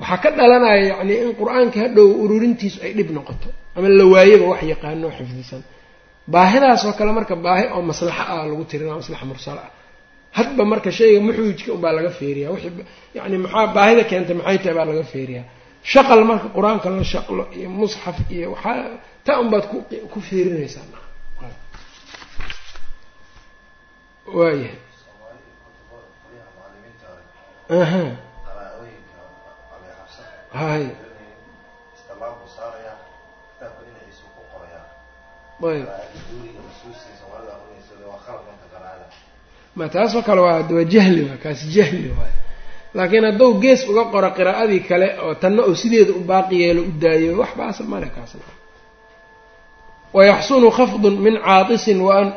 [0.00, 4.62] waxaa ka dhalanaya yacni in qur'aankii hadhow ururintiisu ay dhib noqoto ama la waayaba wax
[4.72, 5.62] yaqaano xifdisan.
[6.32, 9.70] Baahidaas oo kale marka baahi oo maslaxa ah lagu tirina maslaxa mursal ah.
[10.38, 12.50] Hadba marka shayga muxuujka unbaa laga feeriyaa.
[12.54, 12.84] Wixii
[13.16, 15.44] yani maxaa baahida keentay maxay tahay baa laga feeriyaa.
[15.92, 19.76] Shaqal marka qur'aanka la shaqlo iyo musxaf iyo waxaa taa unbaad ku
[20.12, 20.84] ku feerinaysaa
[24.36, 24.78] waayahay
[27.80, 28.02] aha
[30.60, 30.84] hay
[39.76, 42.34] ma taasoo kale waa waa jahli waa kaasi jahli waay
[42.94, 46.92] laakiin hadduu gees uga qoro qiraa'adii kale oo tanna uu sideeda u baaqi yeelo u
[47.02, 48.40] daayo wax baasa male kaasna
[50.16, 52.28] wayaxsunu khafdun min caatisin wa an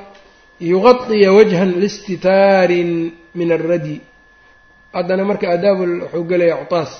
[0.72, 2.92] yuqadiya wajhan listitaarin
[3.36, 4.02] min alradi.
[4.94, 6.92] Haddana marka aadaab wuxuu gelaya cutaas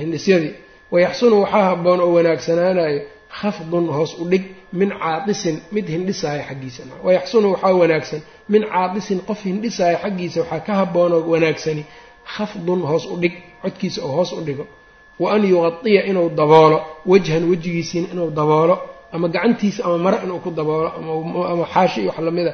[0.00, 0.52] hindhisyadii
[0.92, 3.00] wayaxsunu waxaa haboon oo wanaagsanaanayo
[3.40, 4.44] khafdun hoos u dhig
[4.80, 6.82] min caadisin mid hindhisaaya xaggiisa.
[7.06, 8.20] Wayaxsunu waxaa wanaagsan
[8.52, 11.82] min caadisin qof hindhisaaya xaggiisa waxaa ka haboonoo wanaagsani.
[12.34, 14.64] Khafdun hoos u dhig codkiisa oo hoos u dhigo.
[15.22, 16.78] Wa an yuqadiya inuu daboolo
[17.10, 18.74] wajhan wejigiisiina inuu daboolo
[19.14, 20.88] ama gacantiisa ama mare inuu ku daboolo
[21.52, 22.52] ama xaashi iyo wax lamida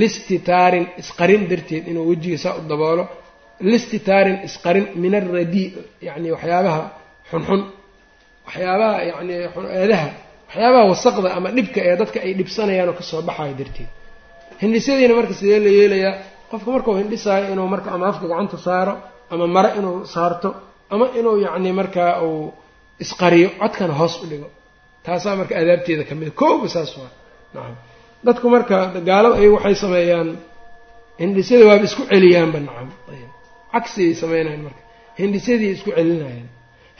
[0.00, 3.04] listitaarin isqarin darteed inuu wejiga saa u daboolo
[3.70, 5.66] listitaarin isqarin min alradii
[6.08, 6.82] yacni waxyaabaha
[7.30, 7.60] xunxun
[8.46, 9.32] waxyaabaha yacni
[9.82, 10.08] eedaha
[10.48, 13.90] waxyaabaha wasaqda ama dhibka ee dadka ay dhibsanayaan oo ka soo baxayo darteed.
[14.62, 16.14] Hindhisyadiina marka sidee la yeelayaa
[16.50, 18.94] qofka markau hindhisaayo inuu marka ama afka gacanta saaro
[19.32, 20.48] ama mare inuu saarto
[20.94, 22.44] ama inuu yacni markaa uu
[23.04, 24.48] isqariyo codkana hoos u dhigo.
[25.04, 27.10] Taasaa marka aadaabteeda ka mida kooba saas waa.
[27.54, 27.74] Nacam
[28.26, 28.76] dadku marka
[29.08, 30.28] gaalada ay waxay sameeyaan
[31.22, 32.88] hindhisyada waaba isku celiyaanba nacam
[33.72, 34.80] cagsigay sameynayan marka.
[35.20, 36.46] Hindhisyadii isku celinayaan.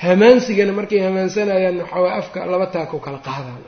[0.05, 3.63] Hamaansigana markay hamaansanayaan waxawaa afka laba taako kala qaadaan.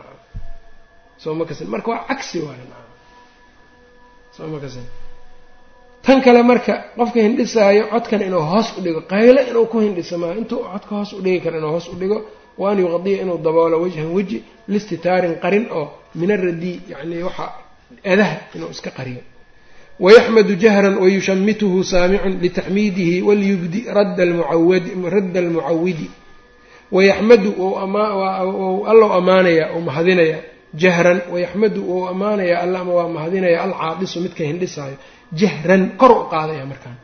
[1.23, 2.61] Soo ma kasan marka waa cagsi waay
[4.37, 4.87] soo ma kasan
[6.05, 10.33] tan kale marka qofka hindhisaayo codkan inuu hoos u dhigo qaylo inuu ku hindhiso maa
[10.41, 12.19] intuu codka hoos u dhigi karo inuu hoos u dhigo
[12.61, 14.39] wa an yuqadiya inuu daboolo wajhan weji
[14.73, 15.85] listitaarin qarin oo
[16.21, 17.47] min aradii yacni waxa
[18.13, 19.23] edaha inuu iska qariyo
[20.05, 24.23] wayaxmadu jahran wayushamituhu saamicun litaxmiidihi walyubdi radda
[25.45, 26.07] almucawidi
[26.97, 27.51] wayaxmadu
[28.93, 30.39] allow ammaanaya ou mahadinaya
[30.83, 34.97] jahran wayaxmadu ou ammaanaya alla ama waa mahadinaya alcaadisu midka hindhisaayo
[35.41, 36.97] jahran kor u qaadaya markaan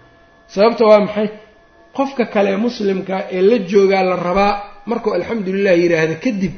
[0.54, 1.28] sababta waa maxay
[1.98, 4.52] qofka kale muslimka ee la joogaa la rabaa
[4.90, 6.52] markuu alxamdulilah yidhaahdo kadib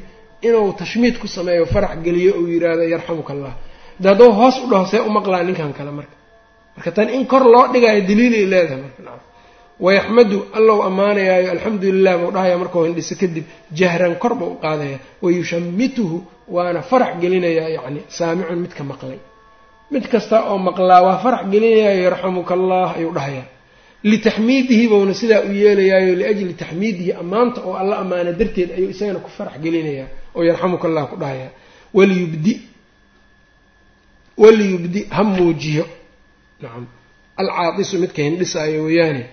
[0.47, 3.53] inuu tashmiid ku sameeyo farax geliyo uu yidhaahdo yarxamuka allah
[4.03, 6.15] de hadduu hoos u dhaho see u maqlaa ninkan kale marka
[6.79, 9.27] marka tan in kor loo dhigayo daliilay leedahay marka
[9.87, 13.45] wayaxmadu allow ammaanayaayo alxamdu lilah buu dhahaya markuu hindhiso kadib
[13.79, 14.99] jahran kor buu u qaadaya.
[15.23, 16.17] Wayushamituhu
[16.55, 19.19] waana farax gelinayaa yacni saamicun midka maqlay.
[19.93, 23.47] Mid kasta oo maqlaa waa farax gelinayayo yarxamuka allah ayuu dhahayaa.
[24.11, 29.31] Litaxmiidihi buuna sidaa u yeelayaayo liajli taxmiidihi ammaanta oo alla ammaana darteed ayuu isagana ku
[29.39, 31.51] farax gelinayaa oo yarxamuka allah ku dhahayaa.
[31.97, 32.55] Waliyubdi
[34.43, 35.85] waliyubdi ha muujiyo
[36.63, 36.85] nacam.
[37.41, 39.25] Alcaadisu midka hindhisaayo weeyaane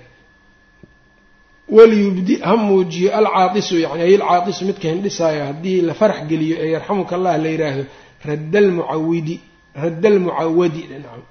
[1.69, 7.13] waliyubdi ha muujiyo alcaadisu yani ay alcaadisu midka hindhisaayo haddii la farax geliyo ee yarxamuka
[7.17, 7.85] allah la yidhaahdo
[8.25, 9.35] radda almucawidi
[9.83, 11.21] radda almucawadi nacam.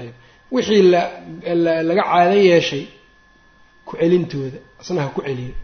[0.00, 0.12] Ayb
[0.54, 0.82] wixii
[1.88, 2.84] laga caado yeeshay
[3.86, 5.54] ku celintooda asna ha ku celiyo.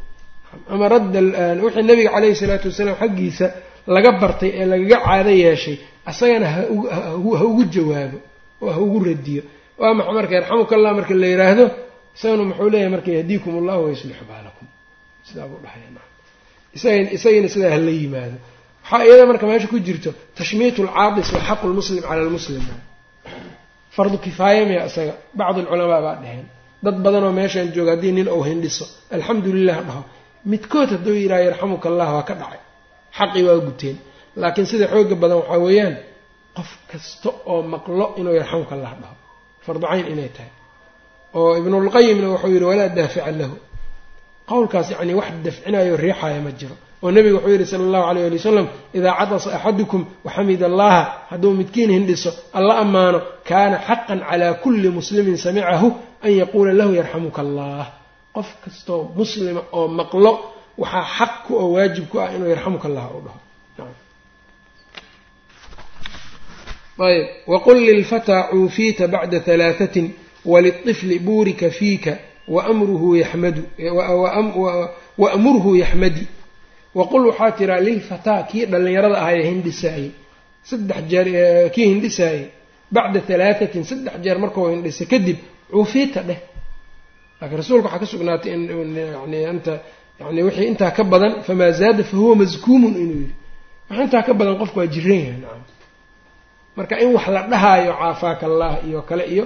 [0.73, 1.19] Ama radda
[1.65, 3.47] wixii nabiga caleyhi salaatu wasalaam xaggiisa
[3.95, 5.77] laga bartay ee lagaga caado yeeshay
[6.11, 6.61] asagana ha
[7.47, 8.19] ugu jawaabo
[8.63, 9.43] oo ha ugu radiyo
[9.81, 11.65] waa maxa marka yarxamuka allah marka la yidhaahdo
[12.17, 14.67] isagana muxuu leeyahay marka yahdiikum allahu wayaslixu baalakum
[15.29, 15.89] sidaa buu dhahaya
[17.17, 18.39] isagina sidaa hala yimaado.
[18.85, 22.63] Waxaa iyada marka meesha ku jirto tashmiitu alcaadis wa xaqu lmuslim cala lmuslim
[23.97, 26.47] fardu kifaaya miya isaga bacdu alculamaa baa dheheen
[26.85, 28.85] dad badanoo meeshaan jooga haddii nin ou hindhiso
[29.17, 30.03] alxamdu lilah dhaho.
[30.53, 32.61] Midkood hadduu yidhaha yarxamuka allah waa ka dhacay.
[33.19, 33.97] Xaqii waa guteen.
[34.41, 35.95] Laakiin sida xooga badan waxaa weeyaan
[36.57, 39.17] qof kasta oo maqlo inuu yarxamuka allah dhaho
[39.69, 40.53] fardu cayn inay tahay.
[41.39, 43.57] Oo ibnulqayimna wuxuu yidhi walaa daafica lahu.
[44.51, 46.77] Qowlkaas yacni wax dafcinayo riixaya ma jiro.
[47.03, 48.67] Oo nebiga wuxuu yidhi sala allahu alayh ali wasalam
[48.99, 55.37] idaa cadasa axadukum waxamid allaha hadduu midkiin hindhiso alla ammaano kaana xaqan calaa kulli muslimin
[55.45, 55.89] samicahu
[56.25, 57.85] an yaquula lahu yarxamuka allah
[58.37, 60.33] qof kastoo muslima oo maqlo
[60.83, 63.39] waxaa xaq ku oo waajib ku ah inuu yarxamuka allah u dhaho
[67.07, 70.07] ayb waqul lilfataa cuufiita bacda halaatatin
[70.53, 72.13] waliطifli buurika fiika
[75.19, 76.27] waamurhu yaxmadi
[76.99, 80.11] waqul waxaa tiraa lilfataa kii dhallinyarada ahaye hindhisaayey
[80.71, 81.27] saddex jeer
[81.75, 82.45] kii hindhisaayey
[82.95, 85.37] bacda halaatatin saddex jeer markuu hindhisa kadib
[85.71, 86.41] cuufiita dheh
[87.41, 89.75] laakiin rasuulka waxaa ka sugnaatay yani anta
[90.21, 93.35] yani wixii intaa ka badan famaa zaada fahuwa maskuumun inuu yidhi
[93.91, 95.41] wax intaa ka badan qofku waa jiran yahay
[96.79, 99.45] marka in wax la dhahaayo caafaaka allah iyo kale iyo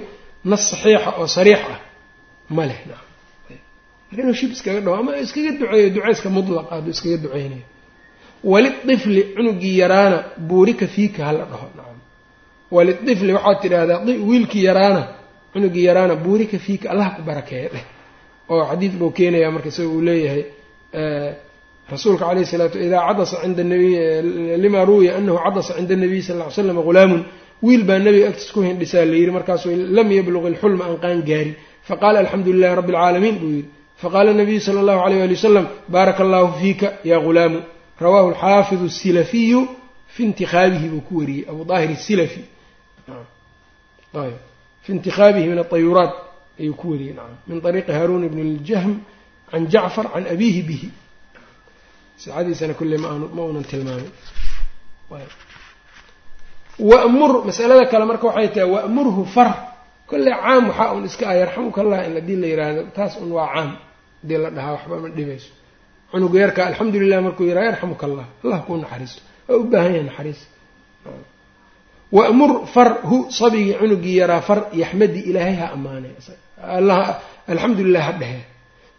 [0.49, 1.79] nas saxiixa oo sariix ah
[2.55, 3.07] ma leh nacam
[4.09, 7.65] marka inuu shib iskaga dhaho ama iskaga duceeyo duceyska mudlaqa hadduu iskaga duceynayo.
[8.51, 10.17] Walitifli cunugii yaraana
[10.49, 11.97] buurika fiika hala dhaho nacam
[12.75, 15.01] walitifli waxaad tidhaahdaa wiilkii yaraana
[15.53, 17.85] cunugii yaraana buurika fiika allah ku barakeeya dheh
[18.53, 20.43] oo xadiid buu keenayaa marka isaga uu leeyahay
[21.91, 23.95] rasuulka calayhi salatu idaa cadasa cinda nabiy
[24.57, 27.21] lima ruwiya anahu cadasa cinda nabiy sal ly slam ghulaamun
[27.61, 31.53] wiil baa nebiga agtiis ku hindhisaa la yidhi markaasuu lam yabluq ilxulma aan qaan gaari
[31.87, 33.69] faqaala alxamdu lilahi rabbi alcaalamiin buu yidhi.
[34.01, 37.59] Faqaala nabiyu sala allahu alayh ali wasalam baaraka allahu fiika ya ghulaamu
[37.99, 39.67] rawahu alxaafidu silafiyu
[40.07, 42.43] fi intikhaabihi buu ku wariyey abu daahir silafi
[44.83, 46.13] fi intikhaabihi min aayuraat
[46.59, 47.15] ayuu ku wariyey
[47.47, 48.93] min ariiqi haarun bn ljahm
[49.51, 50.89] can jacfar can abiihi bihi
[52.21, 53.09] sixadiisana kulle ma
[53.45, 54.11] uunan tilmaamin.
[56.79, 59.49] Wamur masalada kale marka waxay tahay wamurhu far.
[60.09, 62.81] Kolle caam waxaa un iska ah yarxamuka allah in haddii la yiraahdo.
[62.95, 63.69] Taas un waa caam.
[64.23, 65.49] Hadii la dhahaa waxba ma dhibayso.
[66.11, 70.03] Cunuga yarka alxamdu lilah markuu yiraha yarxamuka allah allah kuu naxariisto waa u baahan yahay
[70.09, 70.41] naxariis.
[72.17, 76.11] Wamur far hu sabigii cunugii yaraa far yaxmadi ilaahay ha ammaanay
[76.77, 76.99] allah
[77.51, 78.39] alxamdu lilah ha dhehe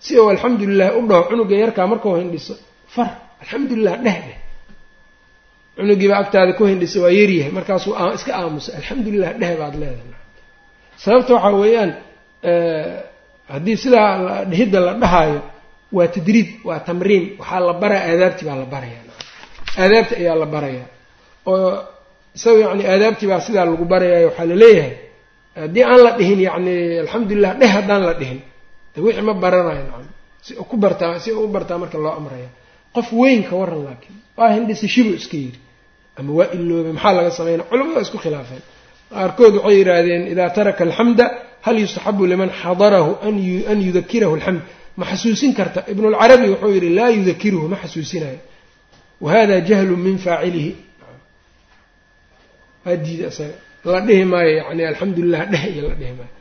[0.05, 2.55] si uu alxamdu lilah u dhaho cunuga yarkaa markuu hindhiso
[2.95, 3.11] far.
[3.43, 4.39] Alxamdulilah dheh dheh.
[5.77, 8.73] Cunugiiba agtaada ku hindhisa waa yaryahay markaasuu iska aamusay.
[8.81, 10.19] Alxamdulilah dheh baad leedahay.
[11.03, 11.91] Sababta waxaa weeyaan
[13.53, 15.41] haddii sidaa dhehidda la dhahaayo
[15.97, 17.25] waa tadriib waa tamriin.
[17.41, 19.01] Waxaa la baraa aadaabtii baa la baraya.
[19.83, 20.89] Aadaabti ayaa la barayaa
[21.47, 21.71] oo
[22.37, 24.95] isaga yani aadaabtii baa sidaa lagu barayayo waxaa la leeyahay
[25.61, 26.75] haddii aan la dhihin yacni
[27.05, 28.41] alxamdulilah dheh haddaan la dhihin
[28.95, 30.07] de wixii ma baranayo nacam.
[30.45, 32.49] Si ku bartaa si u bartaa marka loo amraya
[32.97, 35.59] qof weyn ka waran laakiin waa hindhisa shibu iska yidhi.
[36.19, 38.63] Ama waa iloobay maxaa laga sameynaa culamada waa isku khilaafeen.
[39.15, 41.25] Qaarkood waxay yidhaahdeen idaa taraka alxamda
[41.67, 43.11] hal yustaxabu liman xadarahu
[43.71, 44.61] an yudakirahu alxamd
[44.99, 45.81] ma xasuusin karta.
[45.93, 48.41] Ibnulcarabi wuxuu yidhi laa yudakiruhu ma xasuusinayo.
[49.25, 50.73] Wahada jahlun min faacilihi.
[52.85, 53.57] Waa diida isaga
[53.93, 56.33] la dhihi maayo yani alxamdulilah dheh iyo la dhihi maayo.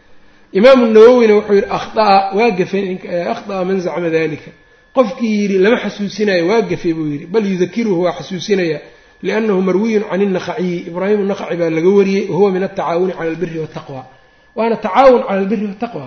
[0.60, 2.98] Imaamu nawowina wuxuu yidhi akhdaa waa gafeen
[3.34, 4.52] akhdaa man zacma dalika
[4.96, 6.44] qofkii yidhi lama xasuusinayo.
[6.50, 7.26] Waa gafay buu yidhi.
[7.34, 8.80] Bal yudakiruhu waa xasuusinaya
[9.26, 12.24] liannahu marwiyun can inaqaciyi ibraahim naqaci baa laga wariyey.
[12.32, 14.02] Wahuwa min altacaawuni cala albiri wataqwa
[14.58, 16.04] waana tacaawun cala albiri wataqwa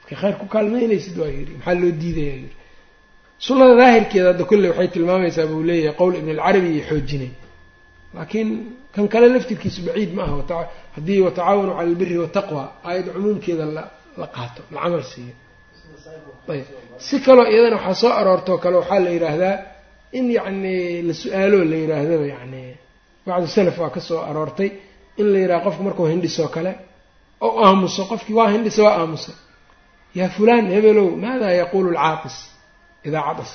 [0.00, 1.52] marka khayr ku kaalmaynaysid waa yidhi.
[1.58, 2.56] Maxaa loo diidaya yidhi.
[3.46, 7.32] Sunnada daahirkeeda hadda kolley waxay tilmaamaysaa buu leeyahay qowl ibn alcarabi iyo xoojinay.
[8.14, 8.48] Laakiin
[8.94, 10.66] kan kale laftirkiisu baciid ma aha.
[10.96, 13.64] Haddii watacaawanu cala albiri wataqwa aayadda cumuumkeeda
[14.20, 15.34] la qaato la camal siiyo
[16.54, 16.66] ayb.
[17.06, 19.54] Si kaloo iyadana waxaa soo aroortoo kale waxaa la yidhaahdaa
[20.18, 20.74] in yacni
[21.08, 22.62] la su'aalo la yidhaahdaba yacni
[23.26, 24.68] bacdu salaf waa ka soo aroortay
[25.20, 26.72] in la yidhaha qofku markuu hindhisoo kale
[27.46, 29.36] oo aamuso qofkii waa hindhisa waa aamusay
[30.18, 32.36] yaa fulaan hebelow maadaa yaquulu alcaaqis?
[33.08, 33.52] Idaa cadas.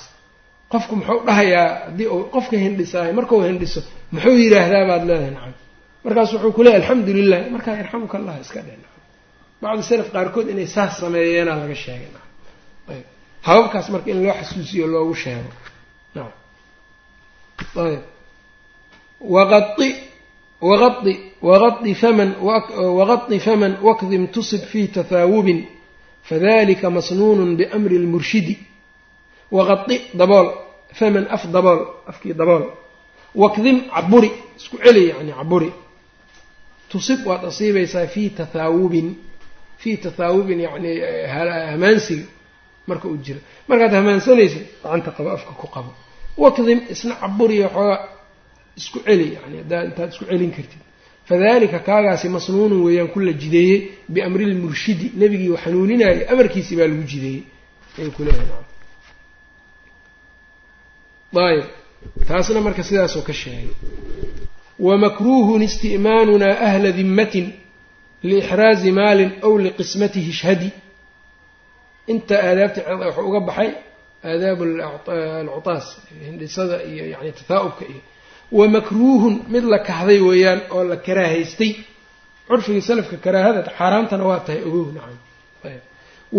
[0.72, 3.80] Qofku muxuu dhahayaa haddii uu qofka hindhisaayo markuu hindhiso
[4.14, 5.54] muxuu yidhaahdaa baad leedahay nacam.
[6.04, 9.02] Markaas wuxuu ku leeyahy alxamdu lilah markaa yarxamuka allah iska dhe nacam.
[9.62, 12.10] Bacdu salaf qaarkood inay saas sameeyeenaa laga sheegay
[12.88, 13.06] ayb.
[13.42, 15.50] Hababkaas marka in loo xasuusiyo loogu sheego.
[16.14, 16.32] Nacam
[17.86, 18.02] ayb.
[19.20, 19.90] Waqai
[20.60, 25.66] waqai waqai faman waqai faman wakdim tusib fii tahaawubin
[26.22, 28.58] fadalika masnuunun biamri lmurshidi
[29.50, 30.48] waqai dabool.
[30.98, 31.80] Faman af dabool.
[32.06, 32.64] Afkii dabool.
[33.34, 34.30] Wakdim caburi.
[34.56, 35.72] Isku celi yani caburi.
[36.88, 39.16] Tusib waad asiibaysaa fii tathaawubin
[39.78, 41.00] fii tathaawubin yani
[41.70, 42.24] hamaansiga
[42.88, 43.40] marka uu jiro.
[43.68, 45.90] Markaad hamaansanaysa gacanta qabo afka ku qabo
[46.42, 47.96] wakdim isna caburiyo xooga
[48.80, 50.82] isku celi yani haddaa intaad isku celin kartid.
[51.28, 57.42] Fadalika kaagaasi masnuunun weeyaan kula jideeyey biamri lmurshidi nebigii xanuuninayay amarkiisii baa lagu jideeyey.
[57.98, 58.62] Ayuu kuleeyahay
[61.48, 61.64] ayb
[62.28, 63.68] taasna marka sidaasuu ka sheegay.
[64.86, 67.46] Wamakruuhun isti'maanunaa ahla dimmatin
[68.28, 70.68] liixraazi maalin aw liqismatihi shhadi
[72.12, 73.70] inta aadaabta wuxuu uga baxay
[74.30, 74.60] aadaab
[75.42, 75.86] alcutaas
[76.26, 78.00] hindhisada iyo yani tahaa'ubka iyo
[78.58, 81.70] wamakruuhun mid la kahday weeyaan oo la karaahaystay
[82.48, 85.18] curfigii salafka karaahada xaaraamtana waa tahay ogow nacam.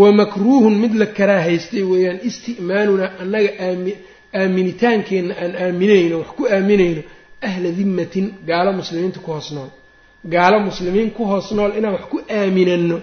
[0.02, 3.92] Wamakruuhun mid la karaahaystay weeyaan isti'maanunaa annaga aami
[4.40, 7.02] aaminitaankeenna aan aaminayno wax ku aaminayno
[7.48, 9.70] ahla dimmatin gaalo muslimiinta ku hoos nool
[10.34, 12.98] gaalo muslimiin ku hoos nool inaan wax ku aaminano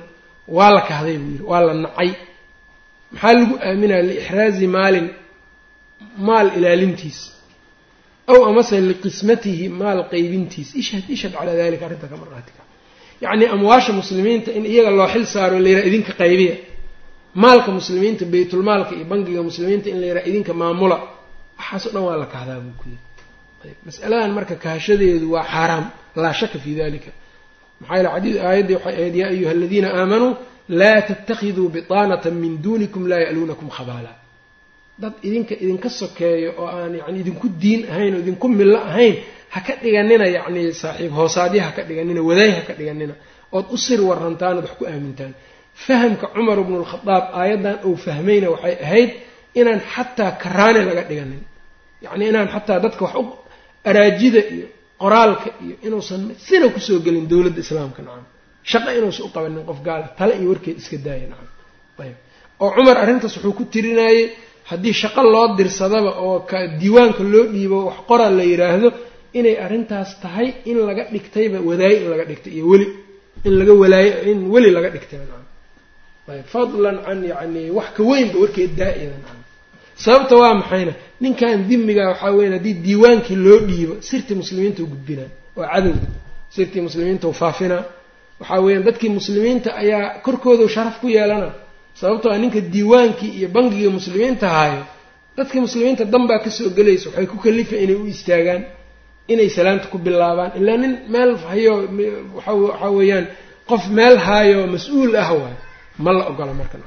[0.56, 2.10] waa la kahday buu yidhi waa la nacay
[3.12, 5.06] maxaa lagu aaminaya liixraazi maalin
[6.28, 7.18] maal ilaalintiis?
[8.32, 10.68] Aw amase liqismatihi maal qaybintiis?
[10.80, 12.62] Ishhad ishhad calaa dalika arrinta ka maraatika.
[13.24, 16.54] Yacnii amwaasha muslimiinta in iyaga loo xil saaro in la yidhaha idinka qaybiya.
[17.42, 20.96] Maalka muslimiinta baytulmaalka iyo bangiga muslimiinta in la yidhaha idinka maamula.
[21.58, 25.84] Waxaas dhan waa la kahdaa buu ku yiri masaladan marka kahashadeedu waa xaaraam.
[26.22, 27.10] Laa shaka fi dalika
[27.80, 30.32] maxaa yele xadii aayaddii waxay ahayd yaa ayuha aladiina aamanuu
[30.80, 34.12] laa tattakhiduu bitaanata min duunikum laa ya'luunakum khabaala
[35.02, 39.14] dad idinka idinka sokeeyo oo aan yani idinku diin ahayn oo idinku millo ahayn
[39.54, 43.14] ha ka dhiganina yacni saaxiib hoosaadya ha ka dhiganina wadaay ha ka dhiganina
[43.56, 45.32] ood u sir warantaan wax ku aamintaan
[45.84, 49.10] fahamka cumar bnu lkhadaab aayaddan uu fahmayna waxay ahayd
[49.60, 51.42] inaan xataa karaane laga dhiganin
[52.04, 53.24] yacni inaan xataa dadka wax u
[53.90, 54.66] araajida iyo
[55.02, 58.26] qoraalka iyo inuusan sina ku soo gelin dowladda islaamka nacam
[58.70, 61.48] shaqo inuusan u qabanin qof gaala tale iyo warkeed iska daaya nacam
[62.04, 62.16] ayb
[62.64, 64.20] oo cumar arrintaas wuxuu ku tirinayey
[64.70, 68.88] haddii shaqo loo dirsadaba oo ka diiwaanka loo dhiibo wax qora la yidhaahdo
[69.38, 72.86] inay arrintaas tahay in laga dhigtayba wadaaye in laga dhigtay iyo weli.
[73.46, 75.46] In laga walaayo in weli laga dhigtayba nacam
[76.34, 79.38] ayb fadlan can yacni wax ka weynba warkeed daa-ida nacam
[80.04, 80.92] sababta waa maxayna
[81.22, 85.30] ninkan dimiga waxaa weyan haddii diiwaankii loo dhiibo sirtii muslimiinta u gudbinaa.
[85.58, 85.94] Waa cadow.
[86.54, 87.82] Sirtii muslimiinta u faafinaa
[88.43, 91.51] waxaa weeyaan dadkii muslimiinta ayaa korkooda sharaf ku yeelana.
[92.01, 94.82] Sababtoo a ninka diiwaankii iyo bangiga muslimiinta haayo
[95.36, 97.07] dadka muslimiinta danbaa ka soo gelaysa.
[97.11, 98.62] Waxay ku kalifa inay u istaagaan
[99.32, 100.51] inay salaamta ku bilaabaan.
[100.61, 101.74] Ilaa nin meel hayo
[102.36, 103.26] waxaa weeyaan
[103.70, 105.57] qof meel haayo mas'uul ah waay.
[106.05, 106.78] Ma la ogola marka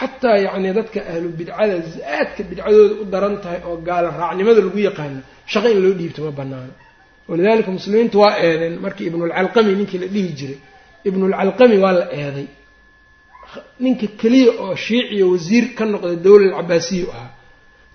[0.00, 1.74] xataa yacni dadka ahlu bidcada
[2.16, 5.20] aadka bidcadooda u daran tahay oo gaala raacnimada lagu yaqaano
[5.52, 6.72] shaqo in loo dhiibto ma banaano
[7.28, 8.74] walidalika muslimiintu waa eedeen.
[8.84, 10.58] Markii ibnulcalqami ninkii la dhihi jiray
[11.08, 12.46] ibnulcalqami waa la eeday.
[13.84, 17.30] Ninka keliya oo shiiciyo wasiir ka noqday dowla alcabaasiya u ahaa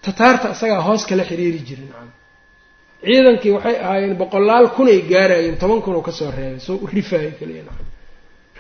[0.06, 2.10] tataarta isagaa hoos kala xiriiri jiray nacam.
[3.06, 7.32] Ciidankii waxay ahaayeen boqolaal kunay gaarayeen toban kun oo ka soo reebay soo u rifaayay
[7.40, 7.88] keliya nacam.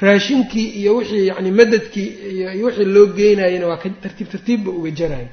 [0.01, 2.09] Raashinkii iyo wixii yacni madadkii
[2.55, 5.28] iyo wixii loo geynayena waa ka tartiib tartiibba uga jaraya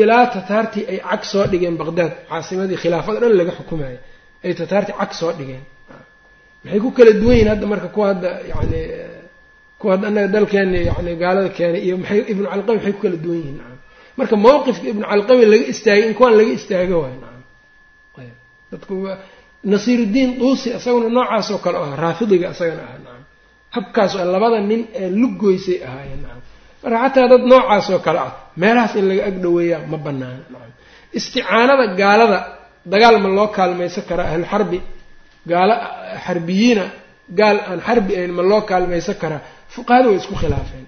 [0.00, 3.98] ilaa tataartii ay cag soo dhigeen baqdaad caasimadii khilaafada dhan laga xukumayo
[4.44, 5.64] ay tataartii cag soo dhigeen
[6.64, 8.80] maxay ku kala duwan yihiin hadda marka kuwa hadda yani
[9.80, 13.38] kuwa hadda annaga dalkeena yani gaalada keenay iyo maxay ibnu calqami maxay ku kala duwan
[13.40, 13.56] yihiin?
[13.60, 13.78] Nacam
[14.18, 17.16] marka mawqifka ibnu calqami laga istaagay in kuwaan laga istaago waay.
[17.22, 17.42] Nacam
[18.72, 18.94] dadku
[19.72, 23.22] nasiiruddiin duusi isaguna noocaas oo kale ah raafidiga isagana ah nacam
[23.76, 26.20] habkaas oo labada nin ee lugoysay ahaayeen.
[26.24, 26.40] Nacam
[26.82, 30.72] marka xataa dad noocaas oo kale ah meelahaas in laga ag dhaweeyaa ma banaana nacam
[31.18, 32.38] isticaanada gaalada
[32.92, 34.78] dagaal ma loo kaalmaysan karaa ahlu xarbi
[35.50, 35.74] gaalo
[36.26, 36.84] xarbiyiina
[37.40, 39.40] gaal aan xarbi ahayn ma loo kaalmaysan karaa
[39.74, 40.86] fuqahada way isku khilaafeen.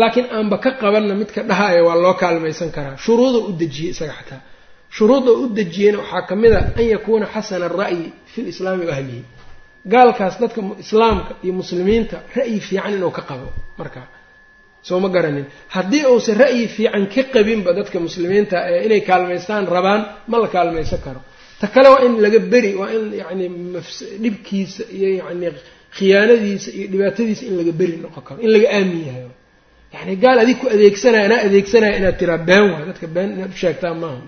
[0.00, 2.96] Laakiin aanba ka qabanna midka dhahaya waa loo kaalmaysan karaa.
[3.04, 4.40] Shuruuda u dejiyey isaga xataa.
[4.96, 9.22] Shuruudda u dejiyeyna waxaa ka mid a an yakuuna xasana ara'yi fi lislaami wa ahlihi.
[9.92, 13.48] Gaalkaas dadka islaamka iyo muslimiinta ra'yi fiican inuu ka qabo
[13.78, 14.00] marka
[14.88, 15.46] soo ma garanin.
[15.74, 20.00] Haddii uusan ra'yi fiican ka qabinba dadka muslimiinta ee inay kaalmaystaan rabaan
[20.30, 21.20] ma la kaalmaysan karo.
[21.60, 23.46] Ta kale waa in laga beri waa in yacni
[24.22, 25.46] dhibkiisa iyo yacni
[25.96, 29.24] khiyaanadiisa iyo dhibaatadiisa in laga beri noqon karo in laga aamin yahay.
[29.94, 32.84] Yani gaal adig ku adeegsanaya anaa adeegsanaya inaad tiraa been waay.
[32.90, 34.18] Dadka been inaad u sheegtaa maaha.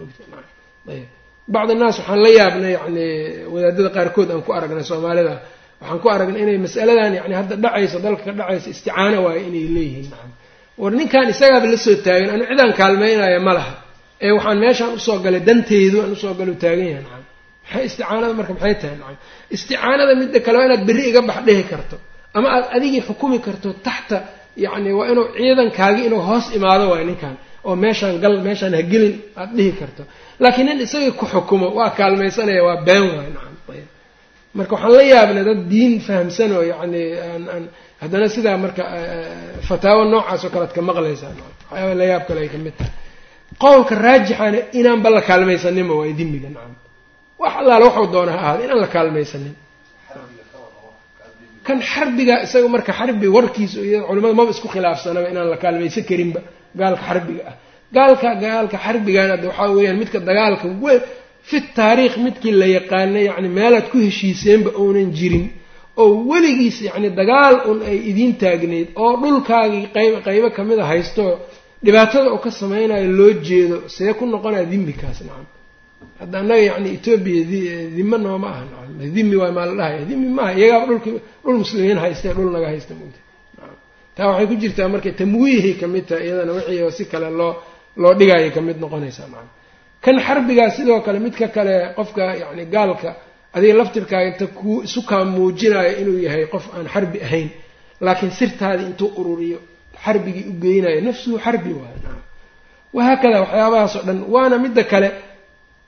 [0.95, 1.07] Ayb.
[1.55, 3.07] Bacd annaas waxaan la yaabnay yani
[3.55, 5.35] wadaadada qaarkood aan ku aragnay soomaalida.
[5.81, 10.09] Waxaan ku aragnay inay masaladan yani hadda dhacayso dalka ka dhacayso isticaano waayo inay leeyihiin
[10.81, 13.75] war ninkan isagaaba la soo taagan anu cidaan kaalmaynaya ma laha.
[14.25, 17.23] Ee waxaan meeshaan u soo galay danteedu aan u soo galo taagan yahay nacam.
[17.65, 19.17] Maxay isticaanada marka maxay tahay nacam?
[19.55, 21.97] Isticaanada midda kale waa inaad berri iga bax dhihi karto
[22.37, 24.17] ama aad adigii xukumi karto taxta
[24.65, 27.35] yacni waa inuu ciidankaagi inuu hoos imaado waay ninkan
[27.69, 30.03] oo meeshaan gal meeshaan hagelin aada dhihi karto.
[30.43, 33.52] Laakiin nin isagii ku xukumo waa kaalmaysanaya waa been waay nacam
[34.59, 37.65] marka waxaan la yaabnay dad diin fahamsan oo yacni aan
[38.03, 38.83] haddana sidaa marka
[39.69, 41.33] fataawo noocaas oo kale ad ka maqlaysaa
[41.71, 42.93] waxyaaba la yaab kale ay ka mid tahay.
[43.65, 46.75] Qowlka raajixana inaanba la kaalmaysaninba waa dimiga nacam.
[47.43, 49.55] Wax allaale waxuu doona ha ahaada inaan la kaalmaysanin.
[51.67, 56.41] Kan xarbiga isaga marka xarbi warkiisa iyo culimada maba isku khilaafsanaba inaan la kaalmaysan karinba
[56.81, 57.55] gaalka xarbiga ah.
[57.97, 60.93] Gaalka gaalka xarbigana de waxaa weeyaan midka dagaalka we
[61.49, 65.47] fi taariikh midkii la yaqaanay yacni meelaad ku heshiiseenba uunan jirin
[66.03, 70.87] oo weligiis yacni dagaal un ay idiin taagneyd oo dhulkaagii qayb qaybo ka mid a
[70.93, 71.25] haysto
[71.85, 75.47] dhibaatada uu ka samaynayo loo jeedo see ku noqonaya dimikaas nacam
[76.21, 77.43] hadda annaga yacni etoobiya
[77.97, 81.11] dima nooma aha nacam dimi waay maa la dhahaya dimi maaha iyagaaba dhulki
[81.45, 83.21] dhul muslimiin haystee dhul naga haysta mugta
[84.17, 87.53] taa waxay ku jirtaa marka tamwiihay ka mid tahay iyadana wixii si kale loo
[88.03, 89.49] loo dhigaayo ka mid noqonaysaa nacam
[90.05, 93.11] kan xarbigaa sidoo kale midka kale qofka yacni gaalka
[93.57, 97.49] adiga laftirkaaga inta ku isu kaa muujinayo inuu yahay qof aan xarbi ahayn.
[98.05, 99.59] Laakiin sirtaadii intuu ururiyo
[100.05, 102.19] xarbigii u geynayo nafsuhu xarbi nacam
[102.97, 105.09] wahaakada waxyaabahaas oo dhan waana midda kale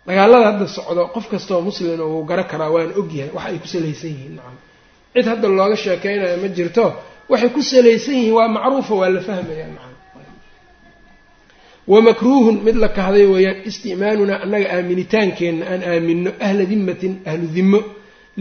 [0.07, 4.11] dagaalada hadda socdo qof kastaoo muslima wuu garo karaa waana ogyahay wax ay ku salaysan
[4.15, 4.57] yihiin nacam.
[5.15, 6.85] Cid hadda looga sheekeynayo ma jirto
[7.33, 9.94] waxay ku salaysan yihiin waa macruufa waa la fahmaya nacam
[11.93, 17.80] wamakruuhun mid la kahday weeyaan isti'maanunaa annaga aaminitaankeenna aan aaminno ahla dimatin ahlu dimmo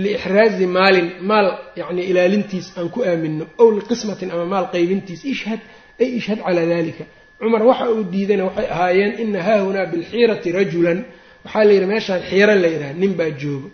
[0.03, 1.47] liixraazi maalin maal
[1.79, 5.21] yacni ilaalintiis aan ku aaminno ow liqismatin ama maal qaybintiis.
[5.33, 5.59] Ishhad
[6.01, 7.03] ay ishhad calaa dalika
[7.39, 10.99] cumar waxa uu diidana waxay ahaayeen ina haahunaa bilxiirati rajulan.
[11.45, 13.67] Waxaa la yidhi meeshaan xiiro la yidhaha nin baa joogo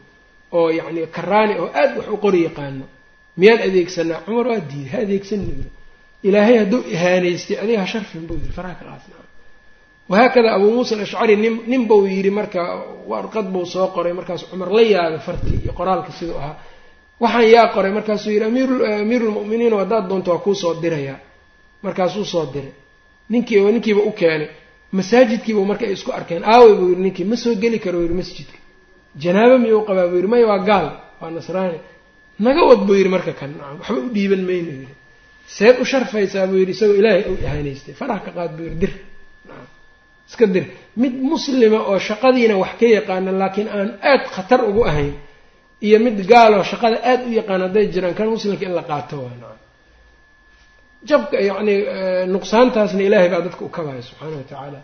[0.57, 2.85] oo yacni karaani oo aad wax u qori yaqaano.
[3.39, 5.39] Miyaan adeegsanaa cumar waa diiday ha adeegsan.
[5.49, 5.65] Yiri
[6.27, 8.83] ilaahay hadduu ihaanaystay adiga ha sharfin buu yidhi faraha ka
[10.11, 12.61] wahaakada abuu muusa alashcari nin nin buu yidhi marka
[13.11, 16.55] warqad buu soo qoray markaasu cumar la yaabay fartii iyo qoraalka siduu ahaa
[17.23, 18.45] waxaan yaa qoray markaasuu yidhi
[19.03, 21.17] amiirulmu'miniin haddaad doonto waa kuu soo dirayaa
[21.85, 22.73] markaasuu soo diray
[23.31, 24.47] ninkii ninkiiba u keenay
[24.97, 28.57] masaajidkiiba marka ay isku arkeen aawey buu yidhi ninkii ma soo geli karo yidhi masjidka
[29.23, 30.87] janaabo miyuu qabaa buu yidhi maya waa gaal
[31.21, 31.79] waa nasraani
[32.45, 34.93] naga wad buu yidhi marka kan waxba u dhiiban mayno yidhi
[35.57, 38.93] seed u sharfaysaa buu yidhi isagoo ilaahay u ihaanaystay faraha ka qaad buu yidhi dir
[40.29, 40.65] iska dir
[41.01, 45.13] mid muslima oo shaqadiina wax ka yaqaana laakiin aan aad khatar ugu ahayn
[45.87, 49.53] iyo mid gaaloo shaqada aad u yaqaan hadday jiraan kan muslimka in la qaato waa
[51.09, 51.75] jabka yacni
[52.33, 54.79] nuqsaantaasna ilaahay baa dadka u kabaya subxaana wa tacaala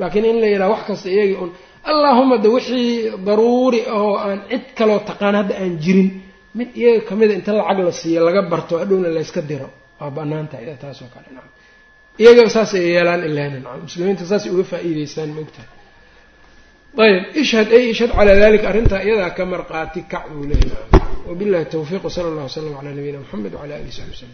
[0.00, 1.50] laakiin in la yidhaha wax kasta iyagii un
[1.90, 2.90] allaahuma de wixii
[3.26, 6.08] daruuri ahoo aan cid kaloo taqaan hadda aan jirin
[6.58, 9.68] mid iyaga kamida inta lacag la siiyo laga barto hadhowna layska diro.
[10.00, 11.28] Waa bannaan tahay taasoo kale
[12.22, 15.70] iyaga saasay yeelaan ilaana nacam muslimiinta saasay uga faa'iideystaan maogtahay
[17.04, 20.78] ayb ishhad ay ishhad calaa dalika arrintaa iyadaa ka marqaati kac buu leeyahy
[21.28, 24.32] wabillahi tawfiiq wsala allah wslam calaa nabiyina mxamed wcala alihi saxbi wslam